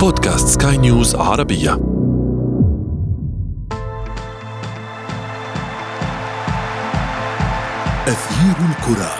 بودكاست 0.00 0.62
سكاي 0.62 0.76
نيوز 0.76 1.16
عربية. 1.16 1.72
أثير 8.06 8.56
الكرة. 8.70 9.19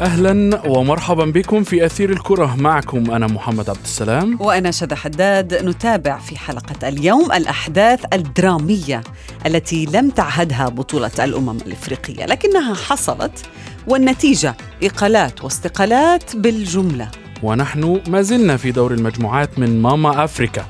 أهلا 0.00 0.62
ومرحبا 0.66 1.24
بكم 1.24 1.62
في 1.64 1.86
أثير 1.86 2.10
الكرة. 2.10 2.56
معكم 2.58 3.10
أنا 3.10 3.26
محمد 3.26 3.70
عبد 3.70 3.80
السلام. 3.84 4.38
وأنا 4.40 4.70
شذى 4.70 4.94
حداد. 4.94 5.54
نتابع 5.54 6.18
في 6.18 6.38
حلقة 6.38 6.88
اليوم 6.88 7.32
الأحداث 7.32 8.04
الدرامية 8.12 9.02
التي 9.46 9.86
لم 9.92 10.10
تعهدها 10.10 10.68
بطولة 10.68 11.10
الأمم 11.18 11.56
الإفريقية 11.66 12.26
لكنها 12.26 12.74
حصلت 12.74 13.46
والنتيجة 13.86 14.56
إقالات 14.82 15.44
واستقالات 15.44 16.36
بالجملة. 16.36 17.08
ونحن 17.42 18.00
ما 18.08 18.22
زلنا 18.22 18.56
في 18.56 18.72
دور 18.72 18.92
المجموعات 18.92 19.58
من 19.58 19.82
ماما 19.82 20.24
أفريكا. 20.24 20.64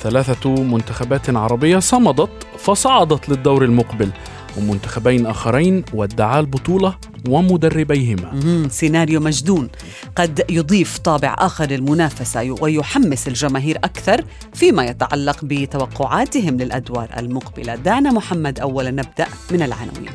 ثلاثة 0.00 0.50
منتخبات 0.50 1.30
عربية 1.30 1.78
صمدت 1.78 2.46
فصعدت 2.58 3.28
للدور 3.28 3.64
المقبل. 3.64 4.10
ومنتخبين 4.56 5.26
آخرين 5.26 5.84
ودعا 5.92 6.40
البطولة 6.40 6.96
ومدربيهما. 7.28 8.68
سيناريو 8.70 9.20
مجدون 9.20 9.68
قد 10.16 10.44
يضيف 10.50 10.98
طابع 10.98 11.34
آخر 11.38 11.64
للمنافسة 11.64 12.56
ويحمس 12.60 13.28
الجماهير 13.28 13.76
أكثر 13.76 14.24
فيما 14.54 14.84
يتعلق 14.84 15.38
بتوقعاتهم 15.42 16.56
للأدوار 16.56 17.08
المقبلة. 17.16 17.74
دعنا 17.74 18.12
محمد 18.12 18.60
أولا 18.60 18.90
نبدأ 18.90 19.26
من 19.50 19.62
العناوين. 19.62 20.10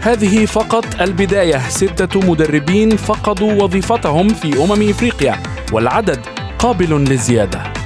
هذه 0.00 0.46
فقط 0.46 1.00
البداية. 1.00 1.68
ستة 1.68 2.20
مدربين 2.30 2.96
فقدوا 2.96 3.62
وظيفتهم 3.62 4.28
في 4.28 4.64
أمم 4.64 4.88
إفريقيا 4.88 5.42
والعدد 5.72 6.20
قابل 6.58 6.90
للزيادة. 6.90 7.83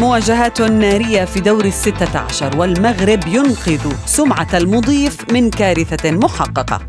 مواجهات 0.00 0.60
نارية 0.60 1.24
في 1.24 1.40
دور 1.40 1.64
الستة 1.64 2.18
عشر 2.18 2.56
والمغرب 2.56 3.26
ينقذ 3.26 3.92
سمعة 4.06 4.48
المضيف 4.54 5.32
من 5.32 5.50
كارثة 5.50 6.10
محققة. 6.10 6.80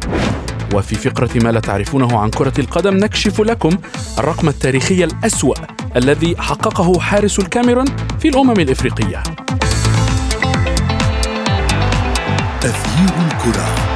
وفي 0.74 0.96
فقرة 0.96 1.30
ما 1.44 1.50
لا 1.50 1.60
تعرفونه 1.60 2.20
عن 2.20 2.30
كرة 2.30 2.54
القدم 2.60 2.98
نكشف 2.98 3.42
لكم 3.42 3.70
الرقم 4.20 4.50
التاريخي 4.50 5.04
الأسوأ 5.04 5.56
الذي 5.96 6.36
حققه 6.38 7.00
حارس 7.00 7.40
الكاميرون 7.40 7.86
في 8.20 8.28
الأمم 8.28 8.60
الإفريقية. 8.60 9.24
أثير 12.64 13.14
الكرة. 13.28 13.89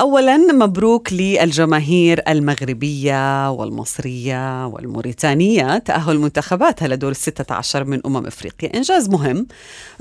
أولا 0.00 0.36
مبروك 0.36 1.12
للجماهير 1.12 2.22
المغربية 2.28 3.50
والمصرية 3.50 4.66
والموريتانية 4.66 5.78
تأهل 5.78 6.18
منتخباتها 6.18 6.88
لدور 6.88 7.10
الستة 7.10 7.54
عشر 7.54 7.84
من 7.84 8.00
أمم 8.06 8.26
إفريقيا. 8.26 8.76
إنجاز 8.76 9.08
مهم 9.08 9.46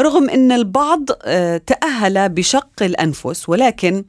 رغم 0.02 0.30
أن 0.30 0.52
البعض 0.52 1.06
آه، 1.24 1.58
تأهل 1.58 2.30
بشق 2.30 2.70
الأنفس 2.82 3.50
ولكن 3.50 4.04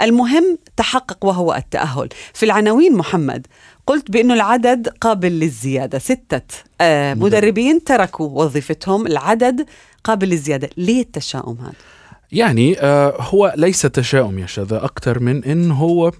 المهم 0.00 0.58
تحقق 0.76 1.24
وهو 1.24 1.54
التأهل. 1.54 2.08
في 2.34 2.42
العناوين 2.42 2.94
محمد 2.96 3.46
قلت 3.86 4.10
بأنه 4.10 4.34
العدد 4.34 4.88
قابل 4.88 5.32
للزيادة. 5.32 5.98
ستة 5.98 6.42
آه، 6.80 7.14
مدربين 7.14 7.84
تركوا 7.84 8.44
وظيفتهم 8.44 9.06
العدد 9.06 9.66
قابل 10.04 10.28
للزيادة. 10.28 10.70
ليه 10.76 11.00
التشاؤم 11.00 11.58
هذا؟ 11.60 11.95
يعني 12.32 12.80
آه 12.80 13.14
هو 13.20 13.54
ليس 13.56 13.82
تشاؤم 13.82 14.38
يا 14.38 14.46
شذا 14.46 14.84
أكثر 14.84 15.18
من 15.18 15.44
إن 15.44 15.70
هو 15.70 16.12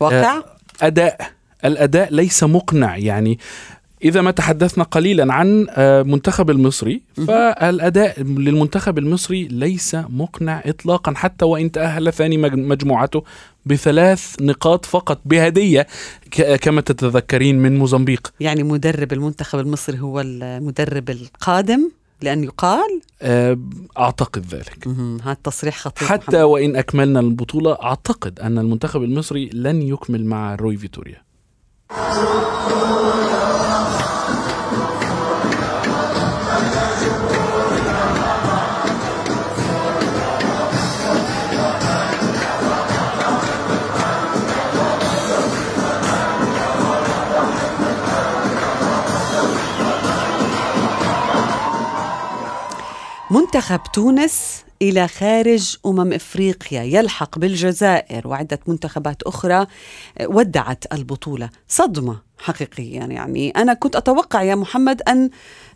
واقع؟ 0.00 0.42
أداء 0.82 1.30
الأداء 1.64 2.14
ليس 2.14 2.44
مقنع. 2.44 2.96
يعني 2.96 3.38
إذا 4.04 4.20
ما 4.20 4.30
تحدثنا 4.30 4.84
قليلا 4.84 5.32
عن 5.34 5.66
آه، 5.70 6.02
منتخب 6.02 6.50
المصري 6.50 7.00
فالأداء 7.26 8.20
للمنتخب 8.22 8.98
المصري 8.98 9.44
ليس 9.48 9.94
مقنع 10.08 10.62
إطلاقا 10.66 11.12
حتى 11.16 11.44
وإن 11.44 11.72
تأهل 11.72 12.12
ثاني 12.12 12.36
مج- 12.38 12.54
مجموعته 12.54 13.24
بثلاث 13.66 14.36
نقاط 14.40 14.84
فقط 14.84 15.20
بهدية 15.24 15.86
كما 16.60 16.80
تتذكرين 16.80 17.58
من 17.58 17.78
موزمبيق. 17.78 18.32
يعني 18.40 18.62
مدرب 18.62 19.12
المنتخب 19.12 19.58
المصري 19.58 20.00
هو 20.00 20.20
المدرب 20.20 21.10
القادم؟ 21.10 21.90
لأن 22.22 22.44
يقال 22.44 23.00
آه، 23.22 23.58
أعتقد 23.98 24.46
ذلك. 24.46 24.88
هذا 25.24 25.36
تصريح 25.44 25.78
خطير 25.78 26.08
حتى 26.08 26.24
محمد. 26.26 26.42
وإن 26.42 26.76
أكملنا 26.76 27.20
البطولة 27.20 27.72
أعتقد 27.82 28.40
أن 28.40 28.58
المنتخب 28.58 29.02
المصري 29.02 29.50
لن 29.52 29.82
يكمل 29.82 30.24
مع 30.24 30.54
روي 30.54 30.76
فيتوريا 30.76 31.22
منتخب 53.30 53.80
تونس 53.92 54.64
إلى 54.82 55.08
خارج 55.08 55.76
أمم 55.86 56.12
إفريقيا 56.12 56.82
يلحق 56.82 57.38
بالجزائر 57.38 58.28
وعدة 58.28 58.58
منتخبات 58.66 59.22
أخرى 59.22 59.66
ودعت 60.24 60.84
البطولة. 60.92 61.50
صدمة. 61.68 62.29
حقيقيا 62.42 63.04
يعني 63.06 63.50
أنا 63.50 63.74
كنت 63.74 63.96
أتوقع 63.96 64.42
يا 64.42 64.54
محمد 64.54 65.02
أن 65.02 65.30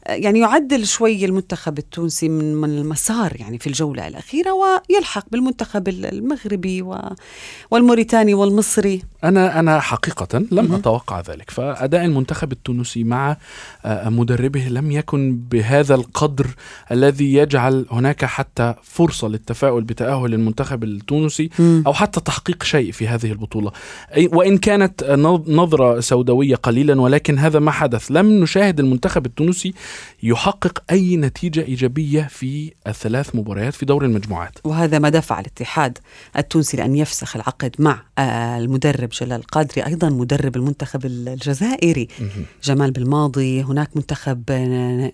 يعني 0.09 0.41
يعدل 0.41 0.87
شوي 0.87 1.25
المنتخب 1.25 1.79
التونسي 1.79 2.29
من 2.29 2.55
من 2.55 2.71
المسار 2.79 3.37
يعني 3.41 3.59
في 3.59 3.67
الجولة 3.67 4.09
الأخيرة 4.09 4.51
ويلحق 4.53 5.25
بالمنتخب 5.31 5.89
المغربي 5.89 6.83
والموريتاني 7.71 8.35
والمصري. 8.35 9.03
أنا 9.25 9.61
أنا 9.61 9.81
حقيقة 9.81 10.39
لم 10.51 10.73
أتوقع 10.75 11.21
ذلك 11.21 11.51
فأداء 11.51 12.05
المنتخب 12.05 12.53
التونسي 12.53 13.05
مع 13.05 13.37
آه، 13.85 14.09
مدربه 14.09 14.61
لم 14.61 14.93
يكن 14.93 15.37
بهذا 15.51 15.95
القدر 15.95 16.47
الذي 16.93 17.35
يجعل 17.35 17.87
هناك 17.91 18.25
حتى 18.25 18.75
فرصة 18.83 19.29
للتفاؤل 19.29 19.83
بتأهل 19.85 20.35
المنتخب 20.35 20.85
التونسي 20.85 21.51
أو 21.61 21.93
حتى 21.93 22.21
تحقيق 22.21 22.63
شيء 22.63 22.93
في 22.93 23.09
هذه 23.09 23.33
البطولة. 23.33 23.73
وإن 24.19 24.59
كانت 24.59 25.05
نظ- 25.05 25.49
نظرة 25.51 26.01
سوداوية 26.01 26.54
قليلا 26.55 27.01
ولكن 27.01 27.39
هذا 27.39 27.59
ما 27.59 27.71
حدث. 27.71 28.11
لم 28.11 28.43
نشاهد 28.43 28.81
المنتخب 28.81 29.27
التونسي 29.27 29.75
يحقق 30.23 30.83
أي 30.91 31.17
نتيجة 31.17 31.61
إيجابية 31.61 32.23
في 32.23 32.73
الثلاث 32.87 33.35
مباريات 33.35 33.75
في 33.75 33.87
دور 33.87 34.05
المجموعات. 34.05 34.59
وهذا 34.65 34.99
ما 34.99 35.09
دفع 35.09 35.41
الاتحاد 35.41 35.99
التونسي 36.39 36.77
لأن 36.77 36.97
يفسخ 36.97 37.37
العقد 37.37 37.77
مع 37.79 38.03
آه، 38.19 38.59
المدرب 38.59 39.09
جلال 39.09 39.41
القادري 39.41 39.87
أيضا 39.87 40.09
مدرب 40.09 40.57
المنتخب 40.57 41.07
الجزائري. 41.07 42.09
جمال 42.65 42.91
بالماضي 42.91 43.63
هناك 43.63 43.97
منتخب 43.97 44.43
آه، 44.51 45.13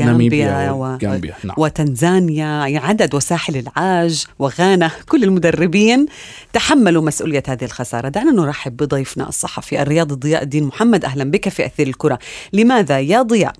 غامبيا 0.00 0.70
و... 0.70 0.80
وغامبيا، 0.80 1.34
نعم. 1.44 1.54
وتنزانيا 1.58 2.46
يعني 2.46 2.78
عدد 2.78 3.14
وساحل 3.14 3.56
العاج 3.56 4.26
وغانا 4.38 4.90
كل 5.08 5.24
المدربين 5.24 6.06
تحملوا 6.52 7.02
مسؤولية 7.02 7.42
هذه 7.48 7.64
الخسارة. 7.64 8.08
دعنا 8.08 8.32
نرحب 8.32 8.76
بضيفنا 8.76 9.28
الصحفي 9.28 9.82
الرياضي 9.82 10.14
ضياء 10.14 10.42
الدين 10.42 10.64
محمد 10.64 10.77
أهلا 10.82 11.30
بك 11.30 11.48
في 11.48 11.66
أثير 11.66 11.86
الكرة. 11.86 12.18
لماذا 12.52 13.00
يا 13.00 13.22
ضياء 13.22 13.52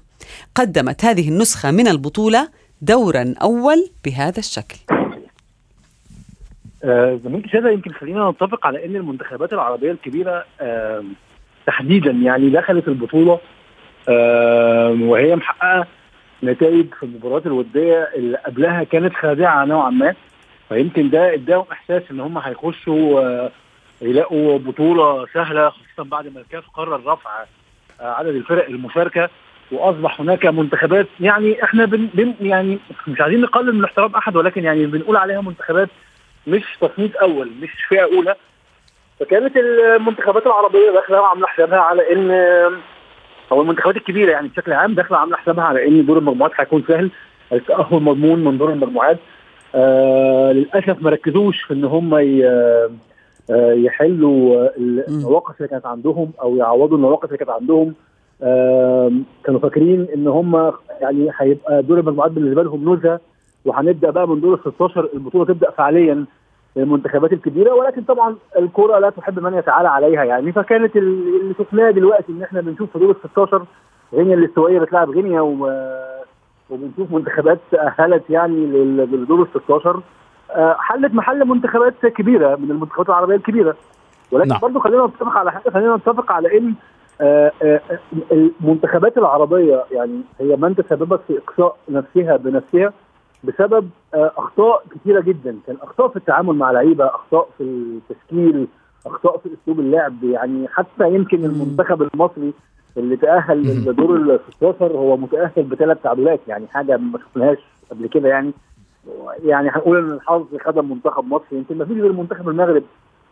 قدمت 0.55 1.05
هذه 1.05 1.29
النسخة 1.29 1.71
من 1.71 1.89
البطولة 1.89 2.49
دورا 2.83 3.35
أول 3.43 3.91
بهذا 4.05 4.39
الشكل؟ 4.39 4.77
آه، 6.85 7.21
زميلتي 7.25 7.49
شذا 7.49 7.71
يمكن 7.71 7.93
خلينا 7.93 8.31
نتفق 8.31 8.67
على 8.67 8.87
إن 8.87 8.97
المنتخبات 8.97 9.53
العربية 9.53 9.91
الكبيرة 9.91 10.45
آه، 10.61 11.05
تحديدا 11.67 12.11
يعني 12.11 12.51
دخلت 12.51 12.89
البطولة 12.89 13.41
آه، 14.09 14.97
وهي 15.01 15.37
محققة 15.37 15.87
نتائج 16.45 16.87
في 16.95 17.03
المباريات 17.03 17.47
الودية 17.47 18.09
اللي 18.17 18.39
قبلها 18.39 18.85
كانت 18.85 19.15
خادعة 19.15 19.65
نوعا 19.65 19.91
ما. 19.91 20.15
فيمكن 20.69 21.11
ده 21.11 21.35
اداهم 21.35 21.65
إحساس 21.73 22.03
إن 22.11 22.21
هم 22.21 22.39
هيخشوا 22.39 23.21
آه، 23.21 23.51
يلاقوا 24.03 24.59
بطولة 24.59 25.27
سهلة 25.35 25.71
خاصة 25.71 26.09
بعد 26.09 26.35
ما 26.35 26.41
الكاف 26.41 26.65
قرر 26.75 27.01
رفع 27.07 27.45
آه، 28.01 28.13
عدد 28.13 28.35
الفرق 28.35 28.67
المشاركة 28.69 29.29
وأصبح 29.73 30.21
هناك 30.21 30.47
منتخبات 30.47 31.07
يعني 31.21 31.65
إحنا 31.65 31.85
بن 31.85 32.09
بن 32.15 32.35
يعني 32.41 32.79
مش 33.09 33.21
عايزين 33.21 33.41
نقلل 33.41 33.75
من 33.75 33.85
احترام 33.85 34.15
أحد 34.15 34.37
ولكن 34.37 34.65
يعني 34.65 34.87
بنقول 34.87 35.17
عليها 35.17 35.41
منتخبات 35.41 35.89
مش 36.47 36.63
تصنيف 36.81 37.17
أول 37.17 37.51
مش 37.63 37.71
فئة 37.89 38.03
أولى. 38.05 38.35
فكانت 39.21 39.57
المنتخبات 39.57 40.47
العربية 40.47 40.91
داخلة 40.93 41.21
وعامله 41.21 41.47
حسابها 41.47 41.79
على 41.79 42.13
إن 42.13 42.31
أو 43.53 43.63
المنتخبات 43.63 43.97
الكبيرة 43.97 44.31
يعني 44.31 44.49
بشكل 44.49 44.73
عام 44.73 44.95
داخلة 44.95 45.19
عامله 45.19 45.37
حسابها 45.37 45.65
على 45.65 45.89
إن 45.89 46.07
دور 46.07 46.19
المجموعات 46.19 46.53
هيكون 46.57 46.85
سهل 46.89 47.11
التأهل 47.53 48.03
مضمون 48.03 48.45
من 48.45 48.59
دور 48.59 48.73
المجموعات. 48.73 49.19
آه 49.75 50.53
للأسف 50.53 51.03
ما 51.03 51.11
ركزوش 51.11 51.63
في 51.63 51.75
إن 51.75 51.85
هم 51.85 52.15
آه، 52.15 52.91
يحلوا 53.57 54.69
النواقص 55.09 55.55
اللي 55.57 55.69
كانت 55.69 55.87
عندهم 55.87 56.31
أو 56.43 56.57
يعوضوا 56.57 56.97
النواقص 56.97 57.25
اللي 57.25 57.39
كانت 57.39 57.51
عندهم. 57.51 57.95
آه 58.43 59.11
كانوا 59.45 59.61
فاكرين 59.61 60.07
إن 60.15 60.27
هم 60.29 60.73
يعني 61.01 61.31
هيبقى 61.39 61.83
دور 61.83 61.99
المجموعات 61.99 62.31
بالنسبة 62.33 62.63
لهم 62.63 62.95
نزهة 62.95 63.21
وهنبدأ 63.65 64.11
بقى 64.11 64.29
من 64.29 64.41
دور 64.41 64.55
ال 64.55 64.61
16 64.75 65.09
البطولة 65.15 65.45
تبدأ 65.45 65.71
فعليا 65.71 66.25
للمنتخبات 66.77 67.33
الكبيرة 67.33 67.75
ولكن 67.75 68.03
طبعا 68.03 68.37
الكرة 68.59 68.99
لا 68.99 69.11
تحب 69.11 69.39
من 69.39 69.55
يتعالى 69.55 69.89
عليها 69.89 70.25
يعني. 70.25 70.53
فكانت 70.53 70.97
ال- 70.97 71.41
اللي 71.41 71.55
شفناه 71.59 71.91
دلوقتي 71.91 72.33
إن 72.33 72.43
إحنا 72.43 72.61
بنشوف 72.61 72.93
في 72.93 72.99
دور 72.99 73.11
ال 73.11 73.31
16 73.31 73.63
غينيا 74.15 74.35
الاستوائية 74.35 74.79
بتلعب 74.79 75.11
غينيا 75.11 75.41
و- 75.41 76.09
وبنشوف 76.71 77.13
منتخبات 77.13 77.59
تاهلت 77.71 78.31
يعني 78.31 78.67
لل- 78.67 78.97
للدور 78.97 79.43
ال 79.43 79.49
16 79.63 79.91
آه، 79.91 80.01
حلت 80.79 81.15
محل 81.15 81.45
منتخبات 81.45 82.07
كبيرة 82.07 82.57
من 82.57 82.71
المنتخبات 82.71 83.09
العربية 83.09 83.37
الكبيرة. 83.37 83.77
ولكن 84.33 84.49
نعم. 84.49 84.59
برضه 84.61 84.81
خلينا 84.81 85.07
نتفق 85.07 85.37
على 85.37 85.53
حاجة 85.53 85.71
خلينا 85.71 85.97
نتفق 85.97 86.33
على 86.33 86.59
إن 86.59 86.75
آه، 87.21 87.53
آه، 87.63 87.81
المنتخبات 88.33 89.19
العربية 89.19 89.85
يعني 89.93 90.21
هي 90.41 90.57
من 90.57 90.77
تسببت 90.77 91.21
في 91.27 91.39
إقصاء 91.39 91.77
نفسها 91.89 92.37
بنفسها 92.37 92.93
بسبب 93.45 93.91
آه، 94.15 94.33
أخطاء 94.37 94.83
كثيره 94.95 95.21
جدا. 95.21 95.59
كان 95.67 95.77
أخطاء 95.83 96.09
في 96.09 96.17
التعامل 96.17 96.55
مع 96.55 96.71
لعيبة 96.71 97.07
أخطاء 97.07 97.49
في 97.59 97.65
التشكيل 97.65 98.67
أخطاء 99.07 99.39
في 99.39 99.49
أسلوب 99.63 99.81
اللعب. 99.81 100.25
يعني 100.25 100.69
حتى 100.69 101.15
يمكن 101.15 101.45
المنتخب 101.45 102.03
المصري 102.03 102.53
اللي 102.97 103.17
تأهل. 103.17 103.89
لدور 103.89 104.17
ال 104.17 104.41
16 104.57 104.97
هو 104.97 105.17
متأهل 105.17 105.63
بثلاث 105.63 106.03
تعادلات. 106.03 106.41
يعني 106.49 106.67
حاجة 106.67 106.97
ما 106.97 107.19
شفناهاش 107.19 107.59
قبل 107.91 108.07
كده 108.07 108.29
يعني. 108.29 108.53
يعني 109.45 109.69
هنقول 109.69 109.99
إن 109.99 110.11
الحظ 110.13 110.45
خدم 110.65 110.91
منتخب 110.91 111.25
مصر 111.29 111.45
يمكن 111.53 111.79
ما 111.79 111.85
فيش 111.85 111.97
غير 111.99 112.13
منتخب 112.13 112.49
المغرب 112.49 112.83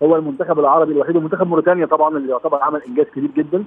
هو 0.02 0.16
المنتخب 0.16 0.58
العربي 0.58 0.92
الوحيد 0.92 1.16
ومنتخب 1.16 1.46
موريتانيا 1.46 1.86
طبعا 1.86 2.16
اللي 2.16 2.30
يعتبر 2.30 2.62
عمل 2.62 2.80
إنجاز 2.88 3.06
كبير 3.06 3.30
جدا. 3.36 3.64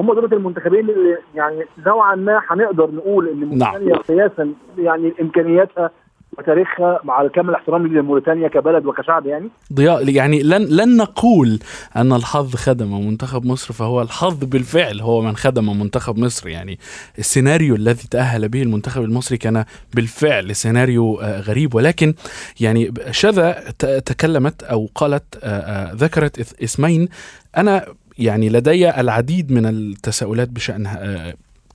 هم 0.00 0.12
دول 0.12 0.32
المنتخبين 0.32 0.90
اللي 0.90 1.16
يعني 1.34 1.64
نوعا 1.86 2.14
ما 2.14 2.40
هنقدر 2.48 2.90
نقول 2.90 3.28
إن 3.28 3.44
موريتانيا 3.44 3.96
قياسا 3.96 4.52
يعني 4.78 5.12
إمكانياتها 5.20 5.90
وتاريخها 6.38 7.00
مع 7.04 7.28
كامل 7.28 7.54
احترامي 7.54 7.88
لموريتانيا 7.88 8.48
كبلد 8.48 8.86
وكشعب 8.86 9.26
يعني؟ 9.26 9.48
ضياء 9.72 10.08
يعني 10.08 10.42
لن 10.42 10.62
لن 10.62 10.96
نقول 10.96 11.58
أن 11.96 12.12
الحظ 12.12 12.54
خدم 12.54 13.06
منتخب 13.06 13.46
مصر 13.46 13.74
فهو 13.74 14.02
الحظ 14.02 14.44
بالفعل 14.44 15.00
هو 15.00 15.22
من 15.22 15.36
خدم 15.36 15.80
منتخب 15.80 16.18
مصر. 16.18 16.48
يعني 16.48 16.78
السيناريو 17.18 17.74
الذي 17.74 18.08
تأهل 18.10 18.48
به 18.48 18.62
المنتخب 18.62 19.02
المصري 19.02 19.38
كان 19.38 19.64
بالفعل 19.94 20.56
سيناريو 20.56 21.20
آه، 21.20 21.40
غريب. 21.40 21.74
ولكن 21.74 22.14
يعني 22.60 22.94
شذا 23.10 23.52
تكلمت 23.78 24.62
أو 24.62 24.88
قالت 24.94 25.38
آه، 25.42 25.48
آه، 25.48 25.92
ذكرت 25.92 26.62
اسمين 26.62 27.08
أنا 27.56 27.84
يعني 28.18 28.48
لدي 28.48 29.00
العديد 29.00 29.52
من 29.52 29.66
التساؤلات 29.66 30.48
بشان 30.48 30.86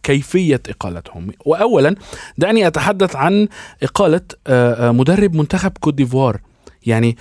كيفية 0.08 0.62
إقالتهم. 0.70 1.32
وأولا 1.46 1.96
دعني 2.38 2.68
أتحدث 2.68 3.16
عن 3.16 3.48
إقالة 3.84 4.22
آه، 4.48 4.88
آه، 4.88 4.92
مدرب 4.92 5.36
منتخب 5.36 5.72
كوت 5.80 5.94
ديفوار. 5.94 6.42
يعني 6.86 7.18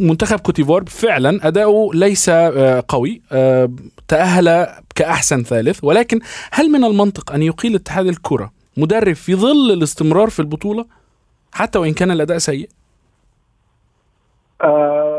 منتخب 0.00 0.40
كوتيفوار 0.40 0.84
فعلا 0.86 1.48
أداؤه 1.48 1.94
ليس 1.94 2.28
آه، 2.28 2.84
قوي 2.88 3.22
تأهل 4.08 4.66
كأحسن 4.94 5.42
ثالث. 5.42 5.78
ولكن 5.82 6.20
هل 6.52 6.68
من 6.68 6.84
المنطق 6.84 7.32
أن 7.32 7.42
يقيل 7.42 7.74
اتحاد 7.74 8.06
الكرة 8.06 8.52
مدرب 8.76 9.14
في 9.14 9.34
ظل 9.34 9.72
الاستمرار 9.72 10.30
في 10.30 10.40
البطولة؟ 10.40 10.86
حتى 11.52 11.78
وإن 11.78 11.92
كان 11.92 12.10
الأداء 12.10 12.38
سيء؟ 12.38 12.68
آه 14.62 15.11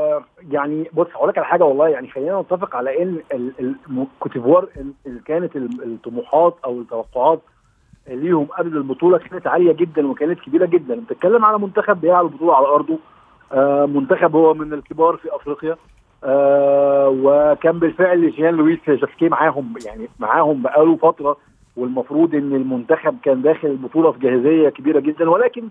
يعني 0.52 0.90
بص 0.94 1.08
هقول 1.16 1.30
لك 1.30 1.38
على 1.38 1.48
حاجة 1.48 1.64
والله 1.64 1.88
يعني 1.88 2.08
خلينا 2.10 2.42
نتفق 2.42 2.76
على 2.76 3.04
إن 3.04 3.18
ال- 3.34 3.54
ال- 3.60 3.76
م- 3.88 4.06
كوتيفوار 4.20 4.68
ال- 4.78 4.94
ال- 5.08 5.24
كانت 5.24 5.56
ال- 5.56 5.84
الطموحات 5.84 6.56
أو 6.66 6.82
التوقعات 6.82 7.42
ليهم 8.08 8.46
قبل 8.46 8.78
البطولة 8.78 9.18
كانت 9.18 9.48
عالية 9.48 9.72
جدا 9.74 10.08
وكانت 10.08 10.40
كبيرة 10.40 10.66
جدا. 10.66 10.96
بتتكلم 11.00 11.46
على 11.46 11.60
منتخب 11.60 12.02
بيلعب 12.02 12.26
البطولة 12.26 12.56
على 12.56 12.66
أرضه. 12.68 12.98
آه 13.52 13.86
منتخب 13.86 14.36
هو 14.36 14.54
من 14.54 14.74
الكبار 14.74 15.18
في 15.18 15.36
أفريقيا. 15.36 15.76
آه 16.24 17.10
وكان 17.24 17.80
بالفعل 17.80 18.32
جيان 18.32 18.54
لويس 18.56 18.80
جاسكي 18.88 19.30
معاهم 19.30 19.74
يعني 19.86 20.08
معاهم 20.20 20.62
بقاله 20.62 20.96
فترة. 20.96 21.38
والمفروض 21.78 22.36
إن 22.36 22.56
المنتخب 22.56 23.18
كان 23.24 23.42
داخل 23.42 23.68
البطولة 23.68 24.12
في 24.12 24.20
جاهزية 24.20 24.70
كبيرة 24.70 25.00
جدا 25.00 25.30
ولكن 25.30 25.70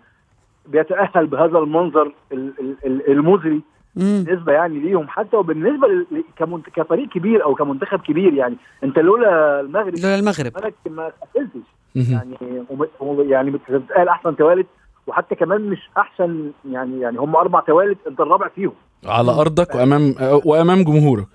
بيتأهل 0.67 1.27
بهذا 1.27 1.59
المنظر 1.59 2.13
ال- 2.33 2.53
ال- 2.61 2.77
ال- 2.87 3.11
المزري. 3.13 3.61
بالنسبة 3.97 4.53
يعني 4.53 4.79
ليهم 4.79 5.09
حتى 5.09 5.37
وبالنسبة 5.37 5.89
ل- 5.89 6.25
كمنت- 6.37 6.69
كفريق 6.77 7.09
كبير 7.09 7.44
أو 7.44 7.55
كمنتخب 7.55 8.00
كبير 8.00 8.35
يعني. 8.35 8.56
أنت 8.85 8.99
لولا 8.99 9.61
المغرب 9.61 9.94
لولا 10.03 10.19
المغرب. 10.19 10.53
مالك 10.62 10.75
ما 10.91 11.11
تاهلتش 11.35 11.69
مهم. 11.94 12.12
يعني 12.12 12.65
وم- 13.00 13.31
يعني 13.31 13.50
بتتقال 13.50 14.09
أحسن 14.09 14.37
توالد 14.37 14.67
وحتى 15.06 15.35
كمان 15.35 15.61
مش 15.71 15.91
أحسن 15.99 16.50
يعني 16.71 17.00
يعني 17.00 17.19
هم 17.19 17.37
أربع 17.37 17.61
توالد 17.61 17.99
أنت 18.09 18.21
الرابع 18.21 18.49
فيهم. 18.49 18.73
على 19.06 19.31
أرضك 19.31 19.75
وأمام 19.75 20.15
وأمام 20.45 20.83
جمهورك. 20.85 21.27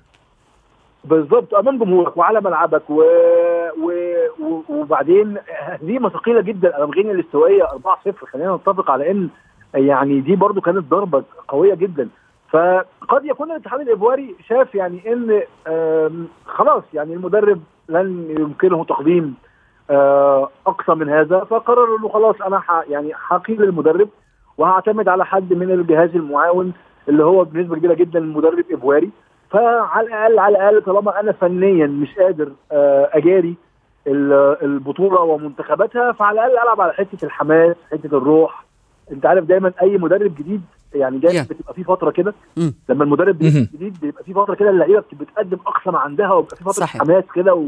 بالظبط 1.03 1.53
أمام 1.53 1.77
جمهورك 1.77 2.17
وعلى 2.17 2.41
ملعبك 2.41 2.89
و... 2.89 3.01
و... 3.83 3.91
و... 4.39 4.61
وبعدين 4.69 5.37
هزيمه 5.59 6.09
ثقيله 6.09 6.41
جدا. 6.41 6.77
امام 6.77 6.91
غينيا 6.91 7.11
الاستوائية 7.11 7.63
4-0 7.63 8.25
خلينا 8.33 8.55
نتفق 8.55 8.91
على 8.91 9.11
إن 9.11 9.29
يعني 9.73 10.19
دي 10.21 10.35
برضو 10.35 10.61
كانت 10.61 10.77
ضربة 10.91 11.23
قوية 11.47 11.73
جدا. 11.75 12.09
فقد 12.49 13.25
يكون 13.25 13.51
الاتحاد 13.51 13.79
الايفواري 13.79 14.35
شاف 14.49 14.75
يعني 14.75 15.13
إن 15.13 15.41
خلاص 16.45 16.83
يعني 16.93 17.13
المدرب 17.13 17.61
لن 17.89 18.35
يمكنه 18.39 18.83
تقديم 18.83 19.35
آه، 19.89 20.49
أقصى 20.67 20.91
من 20.95 21.09
هذا 21.09 21.39
فقرر 21.39 21.95
إنه 21.99 22.09
خلاص 22.09 22.35
أنا. 22.41 22.61
يعني 22.89 23.11
هقيل 23.27 23.63
المدرب 23.63 24.09
وهعتمد 24.57 25.09
على 25.09 25.25
حد 25.25 25.53
من 25.53 25.71
الجهاز 25.71 26.15
المعاون 26.15 26.73
اللي 27.09 27.23
هو 27.23 27.43
بنسبة 27.43 27.75
كبيرة 27.75 27.93
جدا 27.93 28.19
مدرب 28.19 28.65
ايفواري 28.71 29.09
فعلى 29.49 30.07
الأقل 30.07 30.39
على 30.39 30.57
الأقل 30.57 30.81
طالما 30.81 31.19
أنا 31.19 31.31
فنيا 31.31 31.87
مش 31.87 32.15
قادر 32.19 32.51
آه، 32.71 33.09
أجاري 33.13 33.55
ال- 34.07 34.57
البطولة 34.63 35.21
ومنتخباتها 35.21 36.11
فعلى 36.11 36.45
الأقل 36.45 36.63
ألعب 36.63 36.81
على 36.81 36.93
حتة 36.93 37.25
الحماس 37.25 37.75
حتة 37.91 38.17
الروح 38.17 38.63
أنت 39.11 39.25
عارف 39.25 39.45
دايما 39.45 39.73
أي 39.81 39.97
مدرب 39.97 40.35
جديد 40.35 40.61
يعني 40.95 41.19
Yeah. 41.21 41.49
بتبقى 41.49 41.73
في 41.73 41.83
فترة 41.83 42.11
كده. 42.11 42.33
لما 42.89 43.03
المدرب. 43.03 43.37
جديد 43.39 43.97
بيبقى 44.01 44.23
في 44.23 44.33
فترة 44.33 44.55
كده 44.55 44.69
اللعيبة 44.69 44.99
بت- 44.99 45.15
بتقدم 45.21 45.57
أقصى 45.67 45.91
ما 45.91 45.99
عندها 45.99 46.33
وبيبقى 46.33 46.55
في 46.57 46.63
فترة 46.63 46.71
صحيح. 46.85 47.01
حماس 47.01 47.23
كده 47.35 47.53
و... 47.53 47.65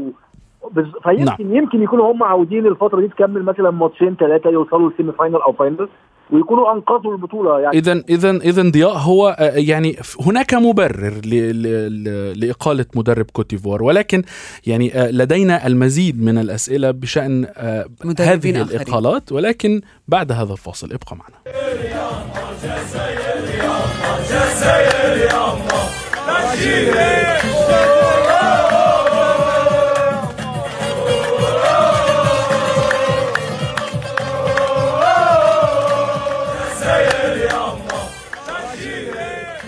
بز... 0.72 0.84
فيمكن 1.02 1.24
نعم. 1.24 1.56
يمكن 1.56 1.82
يكونوا 1.82 2.12
هم 2.12 2.22
عاوزين 2.22 2.66
الفترة 2.66 3.00
دي 3.00 3.08
تكمل 3.08 3.42
مثلا 3.42 3.70
ماتشين 3.70 4.14
ثلاثة 4.16 4.50
يوصلوا 4.50 4.90
لل 4.90 4.97
semi 4.97 5.12
final 5.12 5.36
أو 5.36 5.52
final 5.52 5.88
ويكونوا 6.32 6.72
انقذوا 6.72 7.12
البطولة 7.12 7.60
يعني. 7.60 7.78
اذا 7.78 8.02
اذا 8.08 8.30
اذا 8.30 8.62
ضياء 8.62 8.96
هو 8.96 9.36
آه، 9.38 9.52
يعني 9.56 9.96
هناك 10.20 10.54
مبرر 10.54 11.20
لإقالة 12.34 12.86
مدرب 12.94 13.26
كوتيفوار 13.32 13.82
ولكن 13.82 14.22
يعني 14.66 14.94
آه، 14.94 15.10
لدينا 15.10 15.66
المزيد 15.66 16.22
من 16.22 16.38
الأسئلة 16.38 16.90
بشأن 16.90 17.46
آه، 17.56 17.86
هذه 18.18 18.38
آخرين. 18.38 18.56
الإقالات 18.56 19.32
ولكن 19.32 19.80
بعد 20.08 20.32
هذا 20.32 20.52
الفاصل 20.52 20.92
ابقى 20.92 21.16
معنا. 21.16 21.40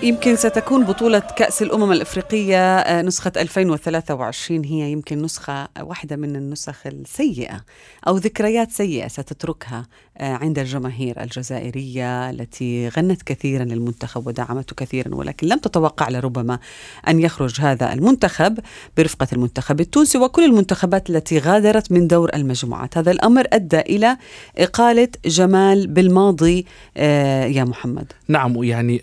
يمكن 0.02 0.37
ستكون 0.37 0.85
بطولة 0.85 1.18
كأس 1.18 1.62
الأمم 1.62 1.92
الإفريقية 1.92 2.76
آه، 2.78 3.02
نسخة 3.02 3.32
2023 3.37 4.64
هي 4.64 4.92
يمكن 4.92 5.23
نسخة 5.23 5.68
واحدة 5.80 6.16
من 6.16 6.37
النسخ 6.37 6.87
السيئة 6.87 7.64
أو 8.09 8.16
ذكريات 8.16 8.71
سيئة 8.71 9.09
ستتركها 9.09 9.87
آه، 10.18 10.32
عند 10.32 10.59
الجماهير 10.59 11.23
الجزائرية 11.23 12.30
التي 12.30 12.88
غنت 12.88 13.23
كثيرا 13.23 13.64
للمنتخب 13.64 14.26
ودعمته 14.26 14.76
كثيرا 14.76 15.14
ولكن 15.14 15.47
لم 15.47 15.59
تتوقع 15.59 16.09
لربما 16.09 16.59
أن 17.09 17.21
يخرج 17.21 17.61
هذا 17.61 17.92
المنتخب 17.92 18.59
برفقة 18.97 19.26
المنتخب 19.32 19.80
التونسي 19.80 20.18
وكل 20.18 20.44
المنتخبات 20.44 21.11
التي 21.11 21.38
غادرت 21.38 21.92
من 21.92 22.06
دور 22.06 22.30
المجموعات. 22.35 22.99
هذا 22.99 23.11
الأمر 23.11 23.44
أدى 23.52 23.80
إلى 23.80 24.16
إقالة 24.59 25.09
جمال 25.25 25.87
بالماضي 25.87 26.66
آه، 26.97 27.44
يا 27.44 27.64
محمد. 27.64 28.12
نعم 28.28 28.62
يعني 28.64 29.02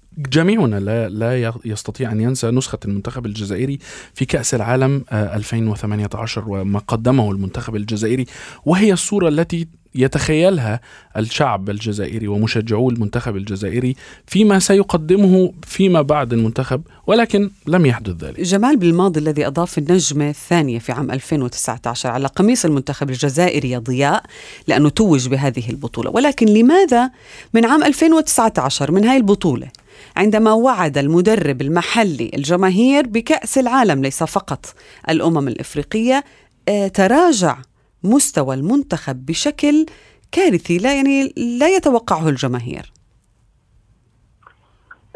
جميعنا 0.17 0.79
لا 0.79 1.09
لا 1.09 1.53
يستطيع 1.65 2.11
أن 2.11 2.21
ينسى 2.21 2.51
نسخة 2.51 2.79
المنتخب 2.85 3.25
الجزائري 3.25 3.79
في 4.13 4.25
كأس 4.25 4.53
العالم 4.53 5.03
آه، 5.09 5.35
2018 5.35 6.43
وما 6.47 6.79
قدمه 6.79 7.31
المنتخب 7.31 7.75
الجزائري. 7.75 8.25
وهي 8.65 8.93
الصورة 8.93 9.27
التي 9.27 9.67
يتخيلها 9.95 10.79
الشعب 11.17 11.69
الجزائري 11.69 12.27
ومشجعو 12.27 12.89
المنتخب 12.89 13.35
الجزائري 13.35 13.95
فيما 14.27 14.59
سيقدمه 14.59 15.53
فيما 15.63 16.01
بعد 16.01 16.33
المنتخب 16.33 16.81
ولكن 17.07 17.49
لم 17.67 17.85
يحدث 17.85 18.23
ذلك. 18.23 18.41
جمال 18.41 18.77
بالماضي 18.77 19.19
الذي 19.19 19.47
أضاف 19.47 19.77
النجمة 19.77 20.29
الثانية 20.29 20.79
في 20.79 20.91
عام 20.91 21.11
2019 21.11 22.09
على 22.09 22.27
قميص 22.27 22.65
المنتخب 22.65 23.09
الجزائري 23.09 23.77
ضياء 23.77 24.23
لأنه 24.67 24.89
توج 24.89 25.27
بهذه 25.27 25.69
البطولة. 25.69 26.09
ولكن 26.09 26.45
لماذا 26.45 27.11
من 27.53 27.65
عام 27.65 27.83
2019 27.83 28.91
من 28.91 29.05
هاي 29.05 29.17
البطولة 29.17 29.67
عندما 30.17 30.53
وعد 30.53 30.97
المدرب 30.97 31.61
المحلي 31.61 32.31
الجماهير 32.33 33.07
بكأس 33.07 33.57
العالم 33.57 34.01
ليس 34.01 34.23
فقط 34.23 34.65
الأمم 35.09 35.47
الإفريقية 35.47 36.23
آه، 36.69 36.87
تراجع 36.87 37.55
مستوى 38.03 38.55
المنتخب 38.55 39.25
بشكل 39.25 39.85
كارثي 40.31 40.77
لا 40.77 40.95
يعني 40.95 41.33
لا 41.59 41.75
يتوقعه 41.75 42.29
الجماهير. 42.29 42.91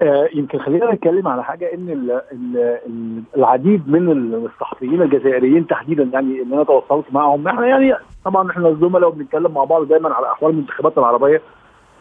آه 0.02 0.30
يمكن 0.34 0.60
خلينا 0.60 0.94
نتكلم 0.94 1.28
على 1.28 1.44
حاجة 1.44 1.74
إن 1.74 1.90
ال 1.90 2.12
ال 2.12 2.58
ال 2.88 3.24
العديد 3.38 3.90
من 3.90 4.10
الصحفيين 4.46 5.02
الجزائريين 5.02 5.68
تحديدا 5.68 6.04
يعني 6.04 6.42
اللي 6.42 6.56
أنا 6.56 6.64
تواصلت 6.64 7.06
معهم 7.12 7.48
إحنا 7.48 7.68
يعني 7.68 7.94
طبعا 8.26 8.52
إحنا 8.52 8.70
الزملاء 8.70 9.10
وبنتكلم 9.10 9.52
مع 9.52 9.64
بعض 9.64 9.88
دايما 9.88 10.14
على 10.14 10.32
احوال 10.32 10.52
المنتخبات 10.52 10.98
العربية 10.98 11.42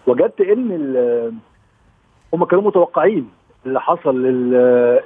وجدت 0.06 0.40
إن 0.40 0.70
هم 2.34 2.44
كانوا 2.44 2.64
متوقعين 2.64 3.28
اللي 3.66 3.80
حصل 3.80 4.26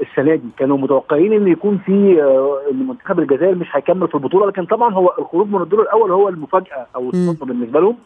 السنة 0.01 0.35
دي. 0.35 0.49
كانوا 0.59 0.79
متوقعين 0.79 1.33
إن 1.33 1.49
يكون 1.49 1.79
في 1.79 2.23
آه، 2.23 2.61
إن 2.71 2.87
منتخب 2.87 3.19
الجزائر 3.19 3.55
مش 3.55 3.67
هيكمل 3.73 4.09
في 4.09 4.15
البطولة 4.15 4.47
لكن 4.47 4.65
طبعا 4.67 4.95
هو 4.95 5.15
الخروج 5.19 5.49
من 5.49 5.63
الدور 5.63 5.83
الأول 5.83 6.11
هو 6.11 6.29
المفاجأة 6.29 6.87
أو 6.97 7.09
الصدمة 7.11 7.47
بالنسبة 7.49 7.81
لهم. 7.81 7.97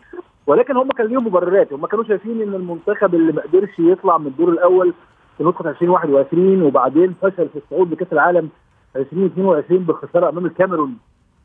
ولكن 0.47 0.77
هم 0.77 0.89
كان 0.89 1.07
ليهم 1.07 1.27
مبررات. 1.27 1.73
هم 1.73 1.87
كانوا 1.87 2.05
شايفين 2.05 2.43
إن 2.43 2.55
المنتخب 2.55 3.15
اللي 3.15 3.33
ما 3.33 3.43
قدرش 3.43 3.79
يطلع 3.79 4.19
من 4.19 4.27
الدور 4.27 4.49
الأول 4.49 4.93
في 5.39 5.45
نسخه 5.45 5.71
2021 5.71 6.63
وبعدين 6.63 7.15
فشل 7.23 7.49
في 7.49 7.57
الصعود 7.57 7.93
لكأس 7.93 8.13
العالم 8.13 8.49
2022 8.97 9.81
بخسارة 9.81 10.29
أمام 10.29 10.47
الكاميرون 10.47 10.97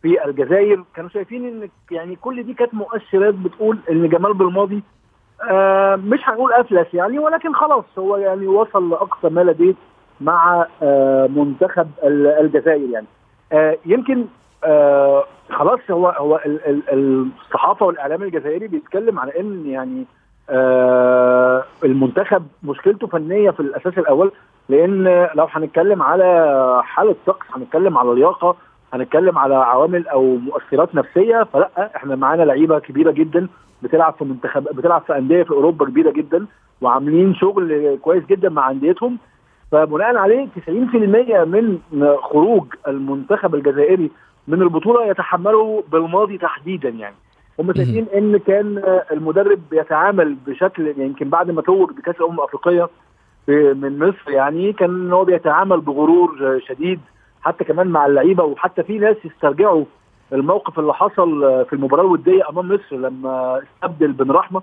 في 0.01 0.25
الجزائر. 0.25 0.84
كانوا 0.96 1.10
شايفين 1.10 1.46
إن 1.48 1.69
يعني 1.91 2.15
كل 2.15 2.43
دي 2.43 2.53
كانت 2.53 2.74
مؤشرات 2.74 3.34
بتقول 3.34 3.77
إن 3.91 4.10
جمال 4.10 4.34
بالماضي 4.34 4.84
آه 5.50 5.96
مش 5.96 6.20
هنقول 6.24 6.53
أفلس 6.53 6.94
يعني 6.94 7.20
ولكن 7.20 7.53
خلاص 7.53 7.84
هو 7.98 8.17
يعني 8.17 8.48
وصل 8.48 8.89
لأقصى 8.89 9.29
ما 9.29 9.41
لديه 9.41 9.74
مع 10.22 10.65
آه 10.84 11.27
منتخب 11.27 11.88
الجزائر 12.41 12.89
يعني. 12.89 13.08
آه 13.51 13.77
يمكن 13.86 14.25
آه 14.63 15.24
خلاص 15.50 15.79
هو 15.91 16.08
هو 16.10 16.39
الصحافة 16.94 17.86
والإعلام 17.86 18.24
الجزائري 18.24 18.67
بيتكلم 18.67 19.20
على 19.20 19.39
إن 19.39 19.63
يعني 19.65 20.06
آه 20.50 21.63
المنتخب 21.84 22.48
مشكلته 22.63 23.08
فنية 23.08 23.50
في 23.51 23.60
الأساس 23.60 23.98
الأول 23.98 24.32
لإن 24.70 25.03
لو 25.36 25.48
هنتكلم 25.51 26.01
على 26.03 26.82
حالة 26.84 27.15
طقس 27.25 27.46
هنتكلم 27.56 27.98
على 27.98 28.15
لياقه 28.15 28.56
هنتكلم 28.94 29.38
على 29.38 29.56
عوامل 29.56 30.08
أو 30.08 30.36
مؤثرات 30.36 30.96
نفسية 30.96 31.44
فلأ 31.53 31.70
إحنا 31.96 32.15
معانا 32.15 32.44
لعيبة 32.44 32.79
كبيرة 32.79 33.12
جدا 33.12 33.48
بتلعب 33.84 34.15
في 34.19 34.25
منتخب 34.25 34.63
بتلعب 34.63 35.01
في 35.01 35.17
أندية 35.17 35.43
في 35.43 35.51
أوروبا 35.51 35.86
كبيرة 35.86 36.12
جدا 36.12 36.46
وعاملين 36.81 37.36
شغل 37.36 37.98
كويس 38.01 38.25
جدا 38.25 38.50
مع 38.50 38.72
أنديتهم. 38.72 39.17
فبناء 39.72 40.15
عليه 40.15 40.48
90% 40.67 40.69
من 41.46 41.79
خروج 42.22 42.65
المنتخب 42.88 43.55
الجزائري 43.55 44.12
من 44.48 44.62
البطولة 44.62 45.05
يتحملوا 45.05 45.81
بالماضي 45.91 46.38
تحديدا 46.38 46.89
يعني. 46.89 47.15
هم 47.60 47.74
شايفين 47.74 48.05
إن 48.15 48.38
كان 48.38 48.84
المدرب 49.12 49.60
بيتعامل 49.72 50.36
بشكل 50.48 50.88
يعني 50.88 51.05
يمكن 51.05 51.29
بعد 51.29 51.51
ما 51.51 51.62
توج 51.62 51.91
بكأس 51.91 52.15
الأمم 52.15 52.39
الأفريقية 52.39 52.89
من 53.74 54.00
مصر 54.00 54.31
يعني 54.31 54.74
كان 54.74 54.89
إن 54.89 55.13
هو 55.13 55.25
بيتعامل 55.25 55.81
بغرور 55.81 56.60
شديد 56.67 57.00
حتى 57.41 57.63
كمان 57.63 57.88
مع 57.88 58.05
اللعيبة 58.05 58.43
وحتى 58.43 58.84
في 58.84 58.98
ناس 59.00 59.17
يسترجعوا 59.25 59.86
الموقف 60.34 60.79
اللي 60.79 60.93
حصل 60.93 61.41
في 61.69 61.74
المباراة 61.74 62.03
الودية 62.03 62.50
أمام 62.50 62.67
مصر 62.67 62.96
لما 62.96 63.62
استبدل 63.63 64.12
بن 64.12 64.31
رحمة 64.31 64.62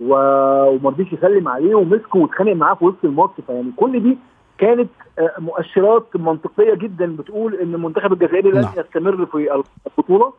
وما 0.00 0.90
رضيش 0.90 1.12
يسلم 1.12 1.48
عليه 1.48 1.74
ومسكه 1.74 2.18
واتخانق 2.18 2.52
معاه 2.52 2.74
في 2.74 2.84
وسط 2.84 3.04
الماتش 3.04 3.32
فيعني 3.46 3.72
كل 3.76 4.02
دي 4.02 4.18
كانت 4.58 4.88
آه، 5.18 5.32
مؤشرات 5.38 6.06
منطقية 6.14 6.74
جدا 6.74 7.16
بتقول 7.16 7.54
إن 7.54 7.74
المنتخب 7.74 8.12
الجزائري 8.12 8.50
لن 8.50 8.60
نعم. 8.60 8.72
يستمر 8.76 9.26
في 9.26 9.62
البطولة 9.86 10.32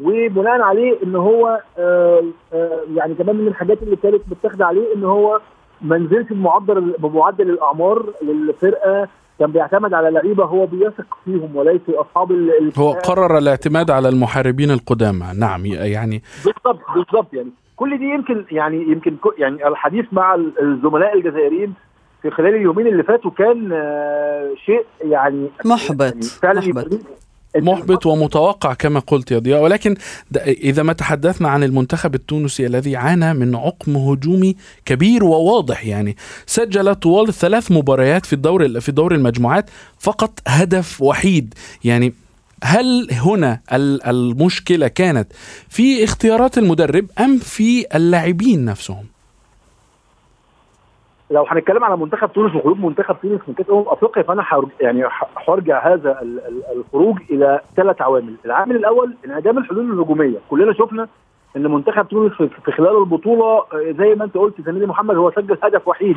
وبناء 0.00 0.60
عليه 0.60 0.98
إن 1.02 1.16
هو 1.16 1.60
آه، 1.78 2.24
آه، 2.52 2.80
يعني 2.94 3.14
كمان 3.14 3.36
من 3.36 3.46
الحاجات 3.46 3.82
اللي 3.82 3.96
كانت 3.96 4.22
متاخدة 4.30 4.66
عليه 4.66 4.94
إن 4.96 5.04
هو 5.04 5.40
ما 5.80 5.98
نزلش 5.98 6.32
بمعدل 6.32 6.94
بمعدل 6.98 7.50
الأعمار 7.50 8.12
للفرقة 8.22 9.08
كان 9.38 9.52
بيعتمد 9.52 9.94
على 9.94 10.10
لعيبة 10.10 10.44
هو 10.44 10.66
بيثق 10.66 11.06
فيهم 11.24 11.56
وليس 11.56 11.80
أصحاب 11.88 12.32
هو 12.78 12.92
قرر 12.92 13.38
الاعتماد 13.38 13.90
على 13.90 14.08
المحاربين 14.08 14.70
القدامى 14.70 15.26
نعم 15.38 15.66
يعني 15.66 16.22
بالضبط 16.44 16.80
بالضبط 16.94 17.34
يعني 17.34 17.50
كل 17.76 17.98
دي 17.98 18.04
يمكن 18.04 18.44
يعني 18.50 18.82
يمكن 18.82 19.16
يعني 19.38 19.68
الحديث 19.68 20.04
مع 20.12 20.34
الزملاء 20.34 21.16
الجزائريين 21.18 21.74
في 22.22 22.30
خلال 22.30 22.54
اليومين 22.54 22.86
اللي 22.86 23.02
فاتوا 23.02 23.30
كان 23.30 23.70
آه، 23.72 24.50
شيء 24.66 24.86
يعني 25.00 25.48
محبط 25.64 26.02
يعني 26.02 26.22
فعلا 26.22 26.60
محبط. 26.60 27.00
محبط 27.56 28.06
ومتوقع 28.06 28.74
كما 28.74 29.00
قلت 29.00 29.30
يا 29.30 29.38
ضياء 29.38 29.62
ولكن 29.62 29.96
إذا 30.46 30.82
ما 30.82 30.92
تحدثنا 30.92 31.48
عن 31.48 31.62
المنتخب 31.64 32.14
التونسي 32.14 32.66
الذي 32.66 32.96
عانى 32.96 33.34
من 33.34 33.54
عقم 33.56 33.96
هجومي 33.96 34.56
كبير 34.84 35.24
وواضح 35.24 35.86
يعني 35.86 36.16
سجل 36.46 36.94
طوال 36.94 37.34
ثلاث 37.34 37.72
مباريات 37.72 38.26
في 38.26 38.32
الدور 38.32 38.80
في 38.80 38.92
دور 38.92 39.14
المجموعات 39.14 39.70
فقط 39.98 40.38
هدف 40.46 41.02
وحيد 41.02 41.54
يعني 41.84 42.14
هل 42.64 43.08
هنا 43.10 43.60
المشكلة 44.06 44.88
كانت 44.88 45.32
في 45.68 46.04
اختيارات 46.04 46.58
المدرب 46.58 47.06
أم 47.18 47.38
في 47.38 47.86
اللاعبين 47.96 48.64
نفسهم؟ 48.64 49.13
لو 51.30 51.44
هنتكلم 51.48 51.84
على 51.84 51.96
منتخب 51.96 52.32
تونس 52.32 52.54
وخروج 52.54 52.78
منتخب 52.78 53.16
تونس 53.22 53.40
من 53.48 53.54
كأس 53.54 53.70
أمم 53.70 53.84
أفريقيا 53.86 54.22
فأنا 54.22 54.44
يعني 54.80 55.04
هرجع 55.48 55.92
هذا 55.92 56.18
الخروج 56.76 57.18
إلى 57.30 57.60
ثلاث 57.76 58.02
عوامل، 58.02 58.34
العامل 58.44 58.76
الأول 58.76 59.14
انعدام 59.24 59.58
الحلول 59.58 59.92
الهجومية، 59.92 60.38
كلنا 60.50 60.72
شفنا 60.72 61.08
إن 61.56 61.70
منتخب 61.70 62.08
تونس 62.08 62.32
في 62.32 62.72
خلال 62.72 62.98
البطولة 62.98 63.44
آه، 63.44 63.94
زي 63.98 64.14
ما 64.14 64.24
أنت 64.24 64.36
قلت 64.36 64.60
زميلي 64.60 64.86
محمد 64.86 65.16
هو 65.16 65.30
سجل 65.30 65.58
هدف 65.62 65.88
وحيد 65.88 66.16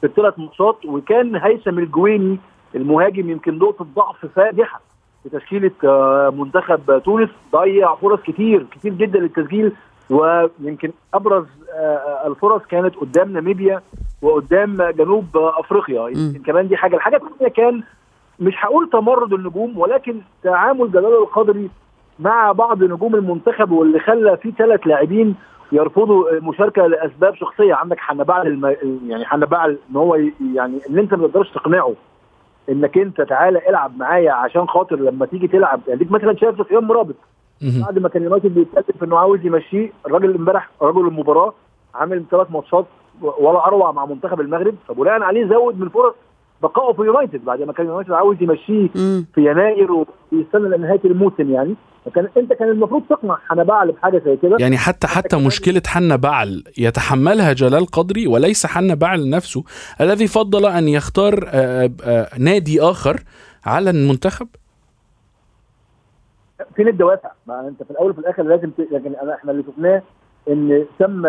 في 0.00 0.06
الثلاث 0.06 0.38
ماتشات 0.38 0.84
وكان 0.84 1.36
هيثم 1.36 1.78
الجويني 1.78 2.38
المهاجم 2.74 3.30
يمكن 3.30 3.58
نقطه 3.58 3.86
ضعف 3.96 4.26
فادحة 4.26 4.80
في 5.22 5.28
تشكيله 5.28 5.70
آه، 5.84 6.30
منتخب 6.36 7.02
تونس. 7.04 7.28
ضيع 7.52 7.94
فرص 7.94 8.20
كتير 8.20 8.66
كتير 8.72 8.92
جدا 8.94 9.18
للتسجيل 9.18 9.72
ويمكن 10.10 10.90
أبرز 11.14 11.46
آه، 11.74 12.26
الفرص 12.26 12.62
كانت 12.68 12.96
قدام 12.96 13.32
ناميبيا. 13.32 13.80
وقدام 14.22 14.82
جنوب 14.82 15.24
افريقيا. 15.36 16.08
يمكن 16.08 16.42
كمان 16.42 16.68
دي 16.68 16.76
حاجة. 16.76 16.96
الحاجة 16.96 17.16
الثانية 17.16 17.52
كان 17.52 17.82
مش 18.40 18.54
هقول 18.58 18.90
تمرد 18.90 19.32
النجوم 19.32 19.78
ولكن 19.78 20.20
تعامل 20.42 20.92
جلال 20.92 21.22
القدري 21.22 21.70
مع 22.18 22.52
بعض 22.52 22.82
نجوم 22.82 23.14
المنتخب 23.14 23.70
واللي 23.70 24.00
خلى 24.00 24.36
في 24.36 24.52
ثلاث 24.58 24.86
لاعبين 24.86 25.34
يرفضوا 25.72 26.30
المشاركه 26.30 26.86
لأسباب 26.86 27.34
شخصية. 27.34 27.74
عندك 27.74 27.98
حنبعل 27.98 28.46
الم... 28.46 28.76
يعني 29.06 29.24
حنبعل 29.26 29.78
إن 29.90 29.96
هو 29.96 30.14
يعني 30.54 30.78
إن 30.90 30.98
أنت 30.98 31.14
ما 31.14 31.26
تقدرش 31.28 31.50
تقنعه 31.50 31.94
إنك 32.68 32.98
أنت 32.98 33.20
تعالى 33.20 33.68
إلعب 33.68 33.98
معايا 33.98 34.32
عشان 34.32 34.68
خاطر 34.68 34.96
لما 34.96 35.26
تيجي 35.26 35.48
تلعب. 35.48 35.80
يعني 35.88 36.06
مثلا 36.10 36.36
شايف 36.36 36.58
سفيان 36.58 36.84
مرابط. 36.84 37.14
بعد 37.84 37.98
ما 37.98 38.08
كان 38.08 38.22
يونايتد 38.22 38.54
بيتكلم 38.54 38.84
في 38.98 39.04
إنه 39.04 39.18
عاوز 39.18 39.46
يمشيه 39.46 39.92
الراجل 40.06 40.34
امبارح 40.34 40.70
رجل 40.82 41.00
المباراة 41.08 41.52
عامل 41.94 42.24
ثلاث 42.30 42.50
ماتشات 42.50 42.86
ولا 43.22 43.66
اروع 43.66 43.92
مع 43.92 44.06
منتخب 44.06 44.40
المغرب. 44.40 44.74
فبناء 44.88 45.22
عليه 45.22 45.48
زود 45.48 45.80
من 45.80 45.88
فرص 45.88 46.14
بقائه 46.62 46.92
في 46.92 47.02
يونايتد 47.02 47.44
بعد 47.44 47.62
ما 47.62 47.72
كان 47.72 47.86
يونايتد 47.86 48.12
عاوز 48.12 48.36
يمشيه 48.40 48.88
في 49.34 49.50
يناير 49.50 49.92
ويستنى 49.92 50.76
لنهاية 50.76 51.00
الموسم 51.04 51.50
يعني. 51.50 51.74
فكان 52.04 52.28
أنت 52.36 52.52
كان 52.52 52.68
المفروض 52.68 53.02
تقنع 53.10 53.38
حنا 53.48 53.62
بعل 53.64 53.92
بحاجة 53.92 54.22
زي 54.24 54.36
كده. 54.36 54.56
يعني 54.60 54.76
حتى 54.76 55.06
حتى 55.06 55.36
مشكلة 55.36 55.82
حنا 55.86 56.16
بعل 56.16 56.64
يتحملها 56.78 57.52
جلال 57.52 57.86
قدري 57.86 58.26
وليس 58.26 58.66
حنا 58.66 58.94
بعل 58.94 59.30
نفسه. 59.30 59.64
الذي 60.00 60.26
فضل 60.26 60.66
أن 60.66 60.88
يختار 60.88 61.34
آآ 61.46 61.84
آه، 61.84 61.90
آآ 62.02 62.22
آه، 62.22 62.38
نادي 62.38 62.80
آخر 62.82 63.20
على 63.66 63.90
المنتخب؟ 63.90 64.48
فين 66.76 66.88
الدوافع؟ 66.88 67.30
ما 67.46 67.68
أنت 67.68 67.82
في 67.82 67.90
الأول 67.90 68.10
وفي 68.10 68.18
الآخر 68.18 68.42
لازم 68.42 68.70
ت... 68.70 68.80
لكن 68.92 69.14
إحنا 69.14 69.52
اللي 69.52 69.62
شفناه 69.62 70.02
إن 70.48 70.84
تم 70.98 71.26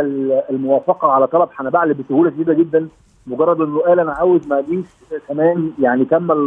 الموافقة 0.50 1.12
على 1.12 1.28
طلب 1.28 1.50
حنبعل 1.52 1.94
بسهولة 1.94 2.32
شديدة 2.32 2.54
جدا 2.54 2.88
مجرد 3.28 3.62
إنه 3.62 3.80
قال 3.80 4.00
أنا 4.00 4.12
عاوز 4.12 4.48
ما 4.48 4.60
أجيش 4.60 4.86
كمان 5.28 5.72
يعني 5.80 6.06
كمل 6.06 6.38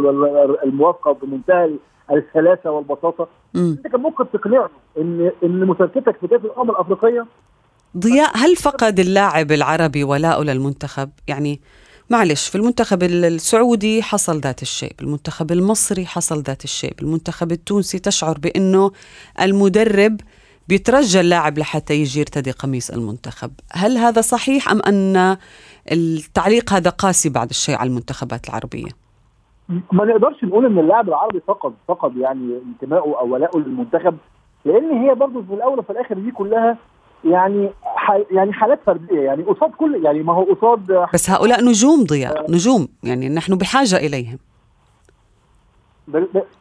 الموافقة 0.63 1.11
بمنتهى 1.13 1.69
السلاسة 2.11 2.71
والبساطة. 2.71 3.27
أنت 3.55 3.87
كان 3.87 4.01
ممكن 4.01 4.25
تقنعه 4.33 4.69
ان 4.97 5.31
إن 5.43 5.59
مشاركتك 5.59 6.17
في 6.21 6.27
كأس 6.27 6.41
الأمم 6.41 6.69
الأفريقية 6.69 7.25
ضياء 7.97 8.37
هل 8.37 8.55
فقد 8.55 8.99
اللاعب 8.99 9.51
العربي 9.51 10.03
ولاءه 10.03 10.43
للمنتخب؟ 10.43 11.09
يعني 11.27 11.61
معلش 12.09 12.49
في 12.49 12.55
المنتخب 12.55 13.03
السعودي 13.03 14.03
حصل 14.03 14.39
ذات 14.39 14.61
الشيء 14.61 14.93
بالمنتخب 14.99 15.51
المصري 15.51 16.05
حصل 16.05 16.41
ذات 16.41 16.63
الشيء 16.63 16.93
بالمنتخب 16.99 17.51
التونسي 17.51 17.99
تشعر 17.99 18.37
بأنه 18.37 18.91
المدرب 19.41 20.17
بيترجى 20.67 21.19
اللاعب 21.19 21.57
لحتى 21.57 21.93
يجي 21.93 22.19
يرتدي 22.19 22.51
قميص 22.51 22.89
المنتخب. 22.89 23.51
هل 23.71 23.97
هذا 23.97 24.21
صحيح 24.21 24.71
أم 24.71 24.81
أن 24.87 25.37
التعليق 25.91 26.73
هذا 26.73 26.89
قاسي 26.89 27.29
بعد 27.29 27.49
الشيء 27.49 27.75
على 27.75 27.89
المنتخبات 27.89 28.49
العربية؟ 28.49 28.89
ما 29.69 30.05
نقدرش 30.05 30.43
نقول 30.43 30.65
إن 30.65 30.79
اللاعب 30.79 31.09
العربي 31.09 31.41
فقد 31.47 31.73
فقد 31.87 32.17
يعني 32.17 32.59
انتمائه 32.65 33.19
أو 33.19 33.33
ولاءه 33.33 33.57
للمنتخب 33.57 34.17
لأن 34.65 34.91
هي 34.91 35.15
برضه 35.15 35.41
في 35.41 35.53
الأول 35.53 35.79
وفي 35.79 35.89
الآخر 35.89 36.19
دي 36.19 36.31
كلها 36.31 36.77
يعني 37.25 37.69
يعني 38.31 38.53
حالات 38.53 38.79
فردية. 38.85 39.19
يعني 39.19 39.43
قصاد 39.43 39.71
كل 39.71 40.05
يعني 40.05 40.23
ما 40.23 40.33
هو 40.33 40.43
قصاد 40.43 41.07
بس 41.13 41.29
هؤلاء 41.29 41.63
نجوم 41.63 42.03
ضياء 42.03 42.51
نجوم. 42.51 42.87
يعني 43.03 43.29
نحن 43.29 43.55
بحاجة 43.55 43.97
إليهم. 43.97 44.37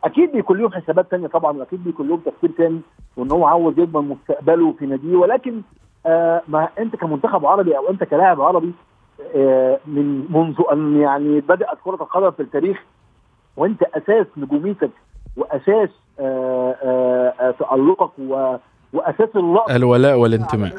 أكيد 0.05 0.33
بيكون 0.33 0.59
لهم 0.59 0.73
حسابات 0.73 1.07
ثانية 1.11 1.27
طبعا 1.27 1.59
وأكيد 1.59 1.85
بيكون 1.85 2.09
لهم 2.09 2.19
تفكير 2.21 2.51
ثاني 2.51 2.81
وإن 3.17 3.31
هو 3.31 3.47
عاوز 3.47 3.79
يضمن 3.79 4.09
مستقبله 4.09 4.73
في 4.73 4.87
ناديه. 4.87 5.17
ولكن 5.17 5.61
آه 6.07 6.43
ما 6.49 6.69
أنت 6.79 6.97
كمنتخب 6.97 7.47
عربي 7.47 7.77
أو 7.77 7.91
أنت 7.91 8.05
كلاعب 8.05 8.41
عربي 8.41 8.73
آه 9.37 9.79
من 9.87 10.27
منذ 10.31 10.63
أن 10.73 10.97
يعني 11.01 11.41
بدأت 11.41 11.79
كرة 11.85 11.95
القدم 11.95 12.31
في 12.31 12.41
التاريخ 12.43 12.83
وأنت 13.57 13.83
أساس 13.83 14.27
نجوميتك 14.37 14.91
وأساس 15.37 15.89
آه 16.21 16.75
آه 16.83 17.35
آه 17.41 17.51
تألقك 17.51 18.11
وأساس 18.93 19.29
اللقب. 19.37 19.77
الولاء 19.77 20.19
والانتماء. 20.19 20.73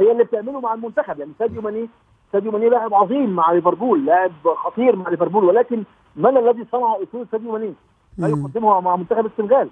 هي 0.00 0.12
اللي 0.12 0.24
بتعمله 0.24 0.60
مع 0.60 0.74
المنتخب. 0.74 1.18
يعني 1.18 1.32
ساديو 1.38 1.62
ماني 1.62 1.88
ساديو 2.32 2.52
ماني 2.52 2.68
لاعب 2.68 2.94
عظيم 2.94 3.30
مع 3.30 3.52
ليفربول 3.52 4.06
لاعب 4.06 4.32
خطير 4.56 4.96
مع 4.96 5.08
ليفربول 5.08 5.44
ولكن 5.44 5.82
من 6.16 6.36
الذي 6.36 6.66
صنع 6.72 6.96
أصول 7.02 7.26
ساديو 7.32 7.52
ماني؟ 7.52 7.74
ما 8.18 8.28
يقدمه 8.28 8.80
مع 8.80 8.96
منتخب 8.96 9.26
السنغال. 9.26 9.68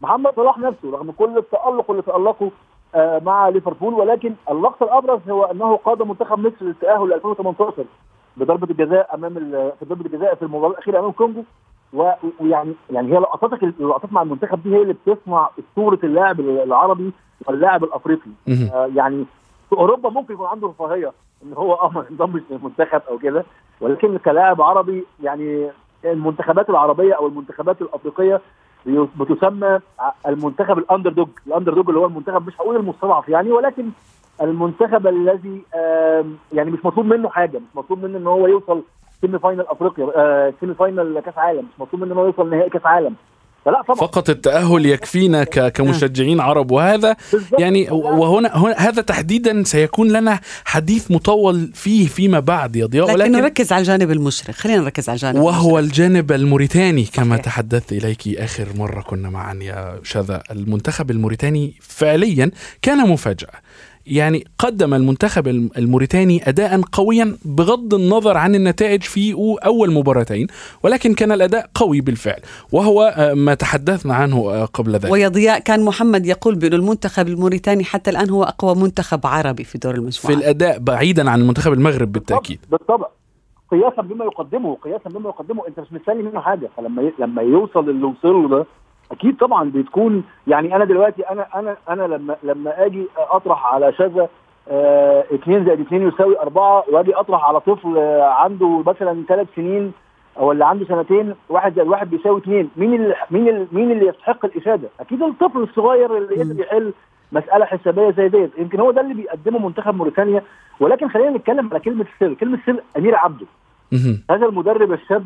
محمد 0.00 0.34
صلاح 0.36 0.58
نفسه 0.58 0.90
رغم 0.90 1.10
كل 1.10 1.38
التألق 1.38 1.90
اللي 1.90 2.02
تألقه 2.02 2.50
آه 2.94 3.18
مع 3.24 3.48
ليفربول 3.48 3.94
ولكن 3.94 4.34
اللقطة 4.50 4.84
الأبرز 4.84 5.20
هو 5.30 5.44
أنه 5.44 5.76
قاد 5.76 6.02
منتخب 6.02 6.38
مصر 6.38 6.56
للتأهل 6.60 7.08
ل 7.08 7.12
2018 7.12 7.84
بضربة 8.36 8.70
الجزاء 8.70 9.14
أمام 9.14 9.34
في 9.78 9.84
ضربة 9.84 10.06
الجزاء 10.06 10.34
في 10.34 10.42
المباراة 10.42 10.70
الأخيرة 10.70 10.98
أمام 10.98 11.10
كونجو 11.10 11.42
ويعني 11.92 12.72
يعني 12.90 13.12
هي 13.12 13.18
لقطاتك 13.18 13.62
اللقطات 13.62 14.12
مع 14.12 14.22
المنتخب 14.22 14.62
دي 14.62 14.76
هي 14.76 14.82
اللي 14.82 14.94
بتصنع 15.06 15.50
أسطورة 15.58 15.98
اللاعب 16.04 16.40
العربي 16.40 17.12
واللاعب 17.46 17.84
الأفريقي. 17.84 18.30
آه 18.74 18.90
يعني 18.94 19.24
في 19.70 19.76
أوروبا 19.76 20.10
ممكن 20.10 20.34
يكون 20.34 20.46
عنده 20.46 20.68
رفاهية 20.68 21.12
إن 21.42 21.52
هو 21.52 21.74
آه 21.82 21.90
ما 21.94 22.04
ينضمش 22.10 22.42
للمنتخب 22.50 23.02
أو 23.10 23.18
كده 23.18 23.44
ولكن 23.80 24.18
كلاعب 24.18 24.62
عربي 24.62 25.04
يعني 25.22 25.70
المنتخبات 26.04 26.70
العربية 26.70 27.14
أو 27.14 27.26
المنتخبات 27.26 27.82
الأفريقية 27.82 28.40
بتسمى 29.20 29.80
المنتخب 30.26 30.78
ال 30.78 31.12
underdog 31.12 31.28
ال 31.46 31.74
underdog 31.74 31.88
اللي 31.88 32.00
هو 32.00 32.06
المنتخب 32.06 32.46
مش 32.46 32.60
هقول 32.60 32.76
المستضعف 32.76 33.28
يعني 33.28 33.50
ولكن 33.52 33.90
المنتخب 34.42 35.06
الذي 35.06 35.62
يعني 36.52 36.70
مش 36.70 36.84
مطلوب 36.84 37.06
منه 37.06 37.28
حاجة 37.28 37.58
مش 37.58 37.76
مطلوب 37.76 38.04
منه 38.04 38.18
إن 38.18 38.26
هو 38.26 38.46
يوصل 38.46 38.82
semi 39.20 39.38
final 39.38 39.60
أفريقيا 39.68 40.12
آه 40.16 40.52
semi 40.60 40.74
final 40.74 41.20
كأس 41.20 41.38
عالم 41.38 41.58
مش 41.74 41.80
مطلوب 41.80 42.02
منه 42.02 42.12
انه 42.14 42.20
يوصل 42.22 42.50
نهائي 42.50 42.70
كأس 42.70 42.86
عالم. 42.86 43.14
فلا 43.70 43.82
طبعا. 43.82 43.96
فقط 43.96 44.30
التأهل 44.30 44.86
يكفينا 44.86 45.44
كمشجعين 45.44 46.40
عرب. 46.40 46.70
وهذا 46.70 47.16
يعني 47.58 47.90
وهنا 47.90 48.56
هنا 48.56 48.74
هذا 48.78 49.02
تحديدا 49.02 49.64
سيكون 49.64 50.12
لنا 50.12 50.40
حديث 50.64 51.10
مطول 51.10 51.70
فيه 51.74 52.06
فيما 52.06 52.40
بعد 52.40 52.76
يا 52.76 52.86
ضياء. 52.86 53.16
لكن 53.16 53.32
نركز 53.32 53.72
على 53.72 53.80
الجانب 53.80 54.10
المشرق. 54.10 54.54
خلينا 54.54 54.80
نركز 54.80 55.08
على 55.08 55.16
الجانب 55.16 55.36
وهو 55.36 55.78
المشرق. 55.78 55.78
الجانب 55.78 56.32
الموريتاني 56.32 57.04
كما 57.04 57.34
صحيح. 57.34 57.44
تحدثت 57.44 57.92
إليك 57.92 58.28
آخر 58.28 58.68
مرة 58.76 59.00
كنا 59.00 59.30
معا 59.30 59.54
يا 59.54 60.00
شذا 60.02 60.42
المنتخب 60.50 61.10
الموريتاني. 61.10 61.74
فعليا 61.80 62.50
كان 62.82 63.08
مفاجأة. 63.08 63.50
يعني 64.06 64.44
قدم 64.58 64.94
المنتخب 64.94 65.48
الموريتاني 65.48 66.48
اداء 66.48 66.80
قويا 66.92 67.36
بغض 67.44 67.94
النظر 67.94 68.36
عن 68.36 68.54
النتائج 68.54 69.02
في 69.02 69.34
أول 69.66 69.92
مباراتين 69.92 70.46
ولكن 70.82 71.14
كان 71.14 71.32
الأداء 71.32 71.70
قوي 71.74 72.00
بالفعل 72.00 72.40
وهو 72.72 73.14
ما 73.36 73.54
تحدثنا 73.54 74.14
عنه 74.14 74.64
قبل 74.64 74.92
ذلك. 74.92 75.12
ويا 75.12 75.28
ضياء 75.28 75.58
كان 75.58 75.84
محمد 75.84 76.26
يقول 76.26 76.54
بأن 76.54 76.72
المنتخب 76.72 77.28
الموريتاني 77.28 77.84
حتى 77.84 78.10
الآن 78.10 78.30
هو 78.30 78.42
أقوى 78.44 78.74
منتخب 78.74 79.26
عربي 79.26 79.64
في 79.64 79.78
دور 79.78 79.94
المجموعات 79.94 80.14
في 80.14 80.32
الأداء 80.32 80.78
بعيدا 80.78 81.30
عن 81.30 81.40
المنتخب 81.40 81.72
المغرب 81.72 82.12
بالتأكيد. 82.12 82.60
بالطبع. 82.70 83.06
قياسا 83.70 84.02
بما 84.02 84.24
يقدمه 84.24 84.76
قياسا 84.84 85.10
بما 85.10 85.28
يقدمه. 85.28 85.68
أنت 85.68 85.80
مش 85.80 85.92
مستني 85.92 86.22
منه 86.22 86.40
حاجة. 86.40 86.70
فلما 86.76 87.12
لما 87.18 87.42
يوصل 87.42 87.90
اللي 87.90 88.04
وصل 88.06 88.28
له 88.28 88.48
ده 88.48 88.66
أكيد 89.12 89.36
طبعا 89.36 89.70
بتكون 89.74 90.24
يعني 90.46 90.76
أنا 90.76 90.84
دلوقتي 90.84 91.22
أنا 91.22 91.46
أنا 91.54 91.76
أنا 91.88 92.02
لما 92.02 92.36
لما 92.42 92.86
آجي 92.86 93.06
أطرح 93.18 93.66
على 93.74 93.92
شذا 93.92 94.28
آه 94.68 95.24
اثنين 95.34 95.64
زائد 95.64 95.80
اثنين 95.80 96.08
يساوي 96.08 96.40
أربعة 96.40 96.84
وآجي 96.92 97.14
أطرح 97.14 97.44
على 97.44 97.60
طفل 97.60 97.98
آه 97.98 98.22
عنده 98.22 98.82
مثلا 98.86 99.24
ثلاث 99.28 99.46
سنين 99.56 99.92
أو 100.38 100.52
اللي 100.52 100.64
عنده 100.64 100.84
سنتين 100.84 101.34
واحد 101.48 101.74
زائد 101.74 101.88
واحد 101.88 102.10
بيساوي 102.10 102.38
اثنين 102.40 102.70
مين 102.76 102.94
اللي 102.94 103.14
مين 103.30 103.48
اللي 103.48 103.66
مين 103.72 103.90
اللي 103.92 104.06
يستحق 104.06 104.44
الإشادة؟ 104.44 104.88
أكيد 105.00 105.22
الطفل 105.22 105.58
الصغير 105.58 106.16
اللي 106.18 106.36
يقدر 106.36 106.60
يحل 106.60 106.92
مسألة 107.32 107.64
حسابية 107.64 108.10
زي 108.10 108.28
ديت. 108.28 108.50
يمكن 108.58 108.80
هو 108.80 108.90
ده 108.90 109.00
اللي 109.00 109.14
بيقدمه 109.14 109.58
منتخب 109.58 109.94
موريتانيا. 109.94 110.42
ولكن 110.80 111.08
خلينا 111.08 111.30
نتكلم 111.30 111.68
على 111.70 111.80
كلمة 111.80 112.04
السر 112.14 112.34
كلمة 112.34 112.58
السر 112.58 112.82
أمير 112.98 113.16
عبده. 113.16 113.46
هذا 114.30 114.46
المدرب 114.46 114.92
الشاب 114.92 115.24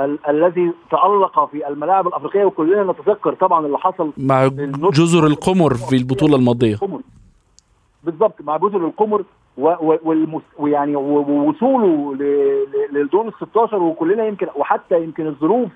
ال- 0.00 0.18
الذي 0.28 0.72
تألق 0.90 1.44
في 1.50 1.68
الملاعب 1.68 2.06
الأفريقية 2.06 2.44
وكلنا 2.44 2.92
نتذكر 2.92 3.34
طبعا 3.34 3.66
اللي 3.66 3.78
حصل 3.78 4.12
مع 4.16 4.46
جزر 4.92 5.26
القمر 5.26 5.74
في 5.74 5.96
البطولة 5.96 6.36
الماضية. 6.36 6.76
بالضبط 8.04 8.34
مع 8.40 8.56
جزر 8.56 8.86
القمر. 8.86 9.24
ويعني 10.58 10.96
ووصوله 10.96 12.14
للدور 12.92 13.28
ال 13.28 13.32
16 13.40 13.76
وكلنا 13.82 14.26
يمكن 14.26 14.46
وحتى 14.56 15.02
يمكن 15.02 15.26
الظروف 15.26 15.68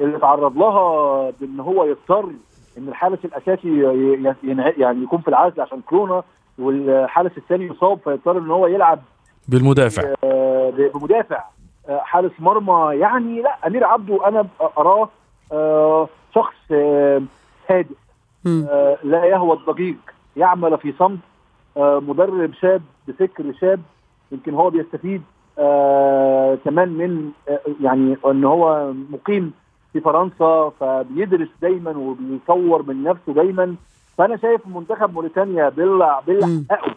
اللي 0.00 0.18
تعرض 0.18 0.58
لها 0.58 1.30
بإن 1.40 1.60
هو 1.60 1.84
يضطر 1.84 2.24
إن 2.78 2.88
الحارس 2.88 3.18
الأساسي 3.24 3.82
يعني 4.78 5.02
يكون 5.02 5.18
في 5.20 5.28
العزل 5.28 5.60
عشان 5.60 5.80
كورونا 5.80 6.22
والحارس 6.58 7.30
الثاني 7.38 7.64
يصاب 7.66 7.98
فيضطر 8.04 8.38
إن 8.38 8.50
هو 8.50 8.66
يلعب 8.66 8.98
بالمدافع. 9.48 10.14
بمدافع. 10.94 11.44
حارس 11.88 12.32
مرمى 12.38 12.96
يعني 12.96 13.42
لا 13.42 13.66
أمير 13.66 13.84
عبده 13.84 14.28
أنا 14.28 14.46
أراه 14.78 15.08
شخص 16.34 16.72
هادئ 17.70 17.94
لا 19.04 19.24
يهوى 19.24 19.56
الضجيج 19.56 19.96
يعمل 20.36 20.78
في 20.78 20.92
صمت 20.98 21.18
مدرب 21.76 22.54
شاب 22.54 22.82
بفكر 23.08 23.52
شاب 23.60 23.80
يمكن 24.32 24.54
هو 24.54 24.70
بيستفيد 24.70 25.22
كمان 26.64 26.88
من 26.88 27.30
يعني 27.80 28.16
إن 28.26 28.44
هو 28.44 28.92
مقيم 29.10 29.52
في 29.92 30.00
فرنسا 30.00 30.72
فبيدرس 30.80 31.48
دايما 31.62 31.90
وبيطور 31.90 32.82
من 32.82 33.02
نفسه 33.02 33.32
دايما. 33.32 33.74
فأنا 34.18 34.36
شايف 34.36 34.60
منتخب 34.66 35.14
موريتانيا 35.14 35.68
باللي 35.68 36.20
حققه 36.70 36.94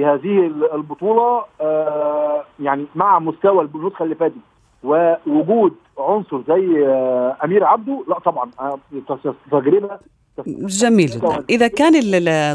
في 0.00 0.06
هذه 0.06 0.46
البطولة 0.74 1.44
آه 1.60 2.44
يعني 2.60 2.86
مع 2.94 3.18
مستوى 3.18 3.64
النسخه 3.74 4.02
اللي 4.02 4.14
فاتت 4.14 4.34
ووجود 4.84 5.74
عنصر 5.98 6.42
زي 6.48 6.86
آه 6.86 7.36
أمير 7.44 7.64
عبده 7.64 8.04
لا 8.08 8.18
طبعا 8.18 8.50
آه 8.60 8.78
تجربه 9.50 9.98
جميل 10.48 11.06
جدا. 11.06 11.44
إذا 11.50 11.68
كان 11.68 11.92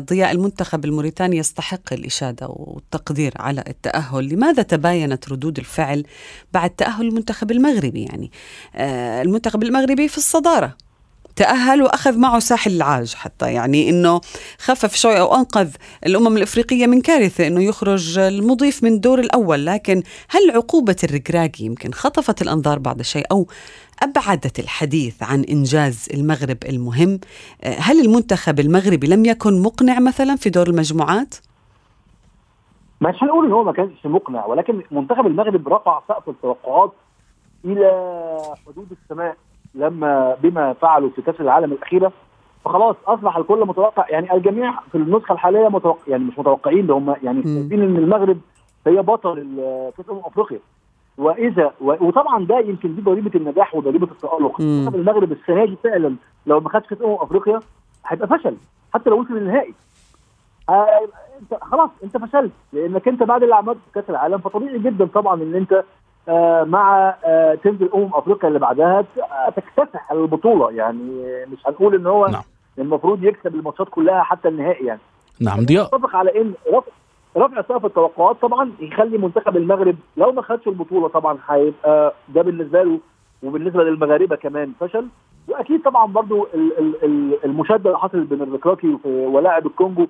ضياء 0.06 0.32
المنتخب 0.32 0.86
الموريتاني 0.86 1.38
يستحق 1.38 1.94
الإشادة 1.94 2.48
والتقدير 2.50 3.34
على 3.40 3.64
التأهل 3.68 4.30
لماذا 4.34 4.64
تباينت 4.64 5.32
ردود 5.32 5.58
الفعل 5.58 6.04
بعد 6.54 6.70
تأهل 6.70 7.08
المنتخب 7.08 7.52
المغربي؟ 7.52 8.04
يعني 8.04 8.32
المنتخب 9.22 9.64
المغربي 9.64 10.08
في 10.08 10.18
الصدارة. 10.18 10.74
تأهل 11.36 11.82
وأخذ 11.82 12.18
معه 12.20 12.40
ساحل 12.40 12.72
العاج 12.72 13.14
حتى 13.14 13.54
يعني 13.54 13.90
أنه 13.90 14.22
خفف 14.60 14.96
شوي 14.96 15.20
أو 15.20 15.36
أنقذ 15.36 15.76
الأمم 16.06 16.38
الإفريقية 16.38 16.88
من 16.88 17.02
كارثة 17.02 17.48
أنه 17.48 17.64
يخرج 17.64 18.18
المضيف 18.18 18.84
من 18.84 18.94
الدور 18.94 19.20
الأول. 19.20 19.66
لكن 19.66 20.04
هل 20.30 20.52
عقوبة 20.52 20.96
الركراكي 21.04 21.66
يمكن 21.66 21.92
خطفت 21.92 22.42
الأنظار 22.42 22.80
بعض 22.80 23.00
الشيء 23.00 23.26
أو 23.32 23.48
أبعدت 24.04 24.60
الحديث 24.60 25.24
عن 25.24 25.44
إنجاز 25.44 26.10
المغرب 26.14 26.58
المهم؟ 26.70 27.20
هل 27.64 28.06
المنتخب 28.06 28.60
المغربي 28.60 29.08
لم 29.08 29.26
يكن 29.26 29.62
مقنع 29.62 30.00
مثلا 30.00 30.36
في 30.36 30.50
دور 30.50 30.68
المجموعات؟ 30.68 31.36
مش 33.02 33.16
هنقول 33.24 33.46
إن 33.46 33.52
هو 33.52 33.64
ما 33.64 33.72
كانش 33.74 34.06
مقنع 34.06 34.46
ولكن 34.46 34.84
منتخب 34.92 35.28
المغرب 35.28 35.68
رفع 35.68 36.02
سقف 36.08 36.30
التوقعات 36.30 36.92
إلى 37.66 37.88
حدود 38.68 38.88
السماء. 39.04 39.36
لما 39.76 40.36
بما 40.44 40.74
فعلوا 40.74 41.10
في 41.10 41.22
كأس 41.22 41.42
العالم 41.42 41.72
الأخيرة 41.72 42.12
فخلاص 42.66 42.96
أصبح 43.08 43.38
الكل 43.38 43.60
متوقع 43.68 44.06
يعني 44.10 44.34
الجميع 44.34 44.74
في 44.92 44.98
النسخة 44.98 45.34
الحالية 45.34 45.68
متوقع 45.68 46.00
يعني 46.08 46.24
مش 46.24 46.40
متوقعين 46.40 46.88
ده 46.88 46.94
هم 46.94 47.16
يعني. 47.24 47.44
شايفين 47.44 47.82
إن 47.82 47.96
المغرب 47.98 48.38
هي 48.88 49.02
بطل 49.02 49.36
كأس 49.98 50.10
أمم 50.10 50.20
أفريقيا 50.26 50.60
وإذا 51.18 51.74
و- 51.82 52.06
وطبعا 52.08 52.46
ده 52.46 52.60
يمكن 52.60 52.96
دي 52.96 53.02
ضريبة 53.02 53.32
النجاح 53.36 53.76
وضريبة 53.76 54.08
التألق. 54.12 54.62
منتخب 54.62 54.96
المغرب 54.96 55.32
السنة 55.32 55.66
دي 55.66 55.76
فعلا 55.84 56.16
لو 56.46 56.60
ما 56.60 56.70
خدش 56.70 56.88
كأس 56.88 57.02
أمم 57.02 57.14
أفريقيا 57.20 57.60
هيبقى 58.08 58.28
فشل 58.28 58.58
حتى 58.94 59.10
لو 59.10 59.20
وصل 59.22 59.34
للنهائي 59.34 59.74
آه، 60.70 60.88
انت 61.42 61.64
خلاص 61.64 61.90
انت 62.04 62.18
فشلت 62.18 62.52
لأنك 62.74 63.08
أنت 63.08 63.24
بعد 63.24 63.44
اللي 63.44 63.56
عملته 63.56 63.80
في 63.86 63.92
كأس 64.02 64.10
العالم 64.10 64.38
فطبيعي 64.38 64.80
جدا 64.80 65.06
طبعا 65.06 65.44
إن 65.44 65.56
أنت 65.56 65.84
مع 66.64 67.16
آه، 67.26 67.56
تنزل 67.56 67.90
أمم 67.96 68.10
أفريقيا 68.14 68.48
اللي 68.48 68.60
بعدها 68.60 69.00
آه، 69.22 69.50
تكتسح 69.50 70.12
البطولة. 70.12 70.72
يعني 70.72 71.46
مش 71.52 71.58
هنقول 71.68 71.96
إن 71.96 72.08
هو 72.08 72.26
نعم. 72.28 72.42
المفروض 72.80 73.24
يكسب 73.24 73.56
الماتشات 73.56 73.90
كلها 73.90 74.24
حتى 74.24 74.48
النهائي 74.48 74.86
يعني. 74.86 75.00
نعم 75.42 75.66
ضياء 75.66 75.86
اتفق 75.86 76.16
على 76.16 76.42
إن 76.42 76.54
رفع 76.74 76.92
رفع 77.38 77.62
سقف 77.62 77.86
التوقعات 77.86 78.36
طبعا 78.42 78.72
يخلي 78.80 79.18
منتخب 79.18 79.58
المغرب 79.58 79.96
لو 80.18 80.32
ما 80.32 80.42
خدش 80.42 80.68
البطولة 80.68 81.08
طبعا 81.08 81.38
هيبقى 81.50 82.14
ده 82.30 82.42
بالنسبة 82.42 82.84
له 82.84 83.00
وبالنسبة 83.44 83.84
للمغاربة 83.84 84.36
كمان 84.36 84.72
فشل. 84.80 85.08
وأكيد 85.48 85.82
طبعا 85.82 86.06
برضو 86.06 86.48
ال- 86.54 86.78
ال- 86.80 87.04
ال- 87.06 87.46
المشادة 87.46 87.90
اللي 87.90 88.00
حصلت 88.00 88.30
بين 88.30 88.42
الركراكي 88.42 88.98
ولاعب 89.06 89.66
الكونجو 89.66 90.08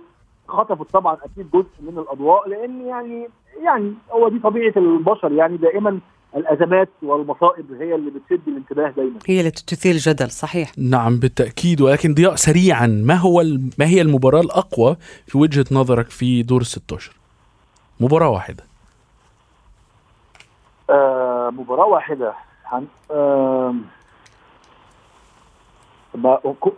خطفت 0.47 0.91
طبعا 0.93 1.13
أكيد 1.23 1.51
جزء 1.53 1.67
من 1.91 1.97
الأضواء 1.97 2.49
لأن 2.49 2.88
يعني 2.88 3.27
يعني 3.63 3.93
هو 4.12 4.29
دي 4.29 4.39
طبيعة 4.39 4.73
البشر 4.77 5.31
يعني 5.31 5.58
دائما 5.58 5.99
الأزمات 6.36 6.89
والمصائب 7.03 7.71
هي 7.81 7.95
اللي 7.95 8.12
بتشد 8.12 8.47
الانتباه 8.47 8.89
دايما. 8.89 9.19
هي 9.27 9.39
اللي 9.39 9.51
تثير 9.51 9.95
جدل 9.95 10.31
صحيح. 10.31 10.71
نعم 10.77 11.19
بالتأكيد 11.19 11.81
ولكن 11.81 12.13
ضياء 12.13 12.36
سريعا 12.36 12.88
ما 12.88 13.15
هو 13.15 13.43
ما 13.79 13.86
هي 13.86 14.01
المباراة 14.01 14.41
الأقوى 14.41 14.95
في 15.27 15.38
وجهة 15.38 15.65
نظرك 15.71 16.10
في 16.10 16.43
دور 16.43 16.62
ال 16.62 16.65
16 16.65 17.12
مباراة 17.99 18.29
واحدة. 18.29 18.63
آه 20.89 21.49
مباراة 21.49 21.86
واحدة. 21.86 22.34
هن... 22.65 22.86
آه 23.12 23.75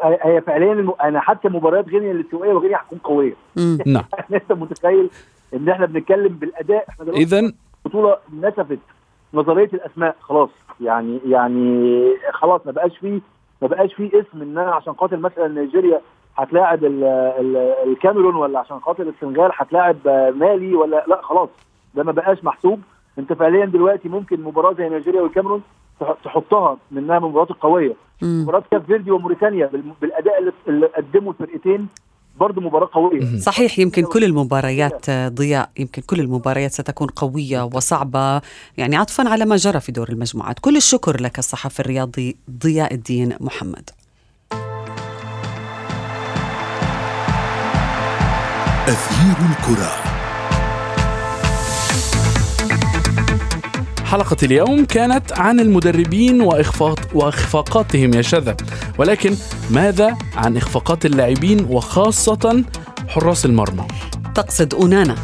هي- 0.03 0.19
هي 0.21 0.41
فعليا 0.41 0.73
الم- 0.73 0.93
أنا 1.03 1.19
حتى 1.19 1.49
مباريات 1.49 1.89
غينيا 1.89 2.11
الاستوائيه 2.11 2.53
وغينيا 2.53 2.77
هتكون 2.77 2.99
قوية. 3.03 3.33
مم. 3.55 3.77
نعم. 3.85 4.03
يعني 4.13 4.35
أنت 4.43 4.51
متخيل 4.51 5.09
إن 5.53 5.69
إحنا 5.69 5.85
بنتكلم 5.85 6.27
بالأداء؟ 6.33 6.85
إحنا 6.89 7.05
دلوقتي 7.05 7.23
إذا 7.23 7.51
البطوله 7.85 8.17
نسفت 8.41 8.79
نظرية 9.33 9.69
الأسماء. 9.73 10.15
خلاص. 10.21 10.49
يعني 10.81 11.19
يعني 11.25 12.03
خلاص 12.33 12.61
ما 12.65 12.71
بقاش 12.71 12.97
فيه 12.97 13.19
ما 13.61 13.67
بقاش 13.67 13.93
فيه 13.93 14.07
اسم 14.19 14.41
إن 14.41 14.57
أنا 14.57 14.71
عشان 14.71 14.93
خاطر 14.93 15.17
مثلا 15.17 15.47
نيجيريا 15.47 16.01
هتلاعب 16.37 16.83
ال- 16.85 17.03
ال- 17.39 17.89
الكاميرون 17.91 18.35
ولا 18.35 18.59
عشان 18.59 18.79
خاطر 18.79 19.03
السنغال 19.03 19.51
هتلاعب 19.53 19.95
مالي 20.35 20.73
ولا 20.75 21.03
لا 21.07 21.21
خلاص. 21.21 21.49
ده 21.95 22.03
ما 22.03 22.11
بقاش 22.11 22.43
محسوب. 22.43 22.79
أنت 23.19 23.33
فعليا 23.33 23.65
دلوقتي 23.65 24.09
ممكن 24.09 24.43
مباراة 24.43 24.73
زي 24.73 24.89
نيجيريا 24.89 25.21
والكاميرون 25.21 25.61
تحطها 26.25 26.77
منها 26.91 27.19
من 27.19 27.25
المباريات 27.25 27.51
القويه. 27.51 27.95
مباراه 28.21 28.63
كاب 28.71 28.85
فيردي 28.85 29.11
وموريتانيا 29.11 29.65
بال- 29.67 29.93
بالأداء 30.01 30.39
اللي- 30.39 30.51
اللي 30.67 30.85
قدمه 30.85 31.31
الفرقتين 31.31 31.87
برضه 32.39 32.61
مباراة 32.61 32.89
قوية. 32.93 33.37
صحيح 33.39 33.79
يمكن 33.79 34.03
كل 34.05 34.23
المباريات 34.23 35.09
ضياء 35.09 35.69
يمكن 35.79 36.01
كل 36.01 36.19
المباريات 36.19 36.71
ستكون 36.71 37.07
قوية 37.07 37.63
وصعبة. 37.73 38.41
يعني 38.77 38.95
عطفا 38.95 39.29
على 39.29 39.45
ما 39.45 39.55
جرى 39.55 39.79
في 39.79 39.91
دور 39.91 40.09
المجموعات. 40.09 40.59
كل 40.59 40.75
الشكر 40.77 41.21
لك 41.21 41.39
الصحفي 41.39 41.79
الرياضي 41.79 42.37
ضياء 42.63 42.93
الدين 42.93 43.33
محمد. 43.39 43.89
أثير 48.87 49.35
الكرة. 49.49 50.06
حلقة 54.07 54.37
اليوم 54.43 54.85
كانت 54.85 55.33
عن 55.33 55.59
المدربين 55.59 56.41
وإخفاق 56.41 56.99
وإخفاقاتهم 57.13 58.13
يا 58.13 58.21
شذا. 58.21 58.57
ولكن 58.97 59.35
ماذا 59.69 60.17
عن 60.35 60.57
إخفاقات 60.57 61.05
اللاعبين 61.05 61.65
وخاصة 61.69 62.63
حراس 63.07 63.45
المرمى؟ 63.45 63.87
تقصد 64.35 64.73
أونانا 64.73 65.15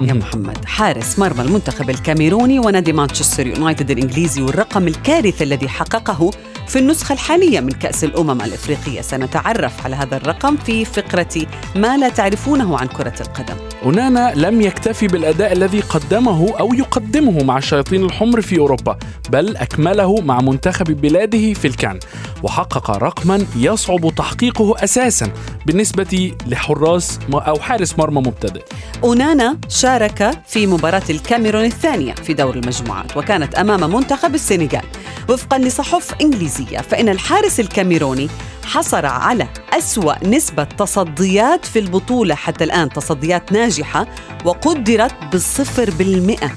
يا. 0.00 0.12
محمد. 0.12 0.64
حارس 0.64 1.18
مرمى 1.18 1.42
المنتخب 1.42 1.90
الكاميروني 1.90 2.58
ونادي 2.58 2.92
مانشستر 2.92 3.46
يونايتد 3.46 3.90
الإنجليزي 3.90 4.42
والرقم 4.42 4.88
الكارثي 4.88 5.44
الذي 5.44 5.68
حققه 5.68 6.30
في 6.68 6.78
النسخة 6.78 7.12
الحالية 7.12 7.60
من 7.60 7.72
كأس 7.72 8.04
الأمم 8.04 8.40
الإفريقية. 8.40 9.00
سنتعرف 9.00 9.84
على 9.84 9.96
هذا 9.96 10.16
الرقم 10.16 10.56
في 10.56 10.84
فقرة 10.84 11.46
ما 11.76 11.96
لا 11.96 12.08
تعرفونه 12.08 12.78
عن 12.78 12.86
كرة 12.86 13.14
القدم. 13.20 13.56
أونانا 13.84 14.32
لم 14.36 14.60
يكتفي 14.60 15.06
بالأداء 15.06 15.52
الذي 15.52 15.80
قدمه 15.80 16.54
أو 16.60 16.74
يقدمه 16.74 17.44
مع 17.44 17.58
الشياطين 17.58 18.04
الحمر 18.04 18.40
في 18.40 18.58
أوروبا 18.58 18.98
بل 19.30 19.56
أكمله 19.56 20.20
مع 20.20 20.40
منتخب 20.40 20.86
بلاده 21.00 21.52
في 21.52 21.64
الكان. 21.68 21.98
وحقق 22.42 22.90
رقما 22.90 23.46
يصعب 23.56 24.14
تحقيقه 24.16 24.84
أساسا 24.84 25.32
بالنسبة 25.66 26.32
لحراس 26.46 27.18
أو 27.34 27.60
حارس 27.60 27.98
مرمى 27.98 28.20
مبتدئ. 28.20 28.62
أونانا 29.04 29.58
شارك 29.68 30.30
في 30.46 30.66
مباراة 30.66 31.02
الكاميرون 31.10 31.64
الثانية 31.64 32.14
في 32.14 32.34
دور 32.34 32.54
المجموعات 32.54 33.16
وكانت 33.16 33.54
أمام 33.54 33.94
منتخب 33.94 34.34
السنغال. 34.34 34.84
وفقا 35.28 35.58
لصحف 35.58 36.14
إنجليزية 36.20 36.78
فإن 36.78 37.08
الحارس 37.08 37.60
الكاميروني 37.60 38.28
حصل 38.64 39.06
على 39.06 39.48
أسوأ 39.72 40.26
نسبة 40.26 40.64
تصديات 40.64 41.64
في 41.64 41.78
البطولة 41.78 42.34
حتى 42.34 42.64
الآن 42.64 42.88
تصديات 42.88 43.52
ناجحة 43.52 44.06
وقدرت 44.44 45.14
بالصفر 45.32 45.90
بالمئة. 45.90 46.50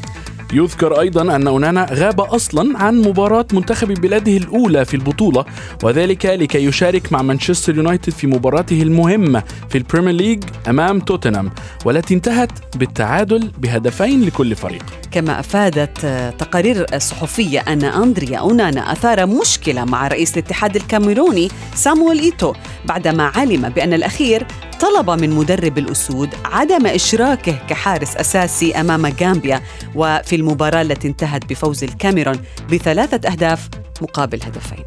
يذكر 0.53 0.99
أيضا 0.99 1.35
أن 1.35 1.47
أونانا 1.47 1.87
غاب 1.91 2.21
أصلا 2.21 2.77
عن 2.77 3.01
مباراة 3.01 3.45
منتخب 3.53 3.87
بلاده 3.87 4.37
الأولى 4.37 4.85
في 4.85 4.93
البطولة 4.93 5.45
وذلك 5.83 6.25
لكي 6.25 6.65
يشارك 6.65 7.13
مع 7.13 7.21
مانشستر 7.21 7.75
يونايتد 7.75 8.13
في 8.13 8.27
مباراته 8.27 8.81
المهمة 8.81 9.43
في 9.69 9.77
ال 9.77 9.82
Premier 9.82 10.13
League 10.13 10.43
أمام 10.69 10.99
توتنهام 10.99 11.51
والتي 11.85 12.13
انتهت 12.13 12.51
بالتعادل 12.75 13.51
بهدفين 13.57 14.25
لكل 14.25 14.55
فريق. 14.55 14.83
كما 15.11 15.39
أفادت 15.39 16.05
تقارير 16.39 16.85
صحفية 16.97 17.59
أن 17.59 17.83
أندريا 17.83 18.37
أونانا 18.37 18.91
أثار 18.91 19.25
مشكلة 19.25 19.85
مع 19.85 20.07
رئيس 20.07 20.33
الاتحاد 20.33 20.75
الكاميروني 20.75 21.49
سامويل 21.75 22.19
إيتو 22.19 22.53
بعدما 22.85 23.31
علم 23.35 23.69
بأن 23.69 23.93
الأخير 23.93 24.47
طلب 24.79 25.09
من 25.09 25.29
مدرب 25.29 25.77
الأسود 25.77 26.35
عدم 26.45 26.87
إشراكه 26.87 27.55
كحارس 27.69 28.15
أساسي 28.15 28.75
أمام 28.75 29.05
غامبيا 29.21 29.61
وفي 29.95 30.35
المباراة 30.35 30.81
التي 30.81 31.07
انتهت 31.07 31.49
بفوز 31.49 31.83
الكاميرون 31.83 32.39
بثلاثة 32.71 33.29
أهداف 33.31 33.69
مقابل 34.01 34.39
هدفين. 34.43 34.85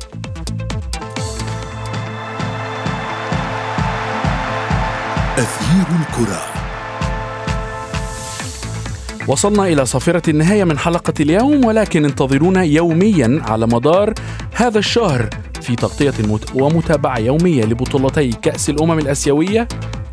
أثير 5.38 5.87
الكرة. 6.01 6.42
وصلنا 9.29 9.66
إلى 9.66 9.87
صافرة 9.87 10.31
النهاية 10.31 10.64
من 10.64 10.79
حلقة 10.79 11.14
اليوم 11.20 11.64
ولكن 11.64 12.05
انتظرونا 12.05 12.62
يوميا 12.62 13.42
على 13.44 13.66
مدار 13.66 14.14
هذا 14.55 14.79
الشهر. 14.79 15.29
في 15.69 15.77
تغطية 15.77 16.15
مت- 16.19 16.51
ومتابعة 16.55 17.19
يومية 17.19 17.63
لبطولتي 17.65 18.31
كأس 18.43 18.71
الأمم 18.71 18.99
الآسيوية. 18.99 19.69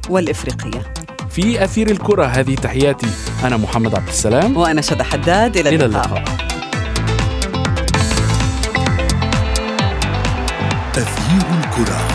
والإفريقية. 0.10 0.94
في 1.30 1.63
أثير 1.63 1.91
الكرة 1.91 2.26
هذه 2.26 2.56
تحياتي. 2.56 3.08
أنا 3.44 3.58
محمد 3.58 3.96
عبد 3.96 4.08
السلام. 4.08 4.58
وأنا 4.58 4.82
شذى 4.82 5.04
حداد 5.04 5.58
إلى 5.58 5.70
إلى 5.70 5.86
اللقاء. 5.86 6.06
اللقاء. 6.06 6.24
أثير 10.98 11.46
الكرة. 11.60 12.14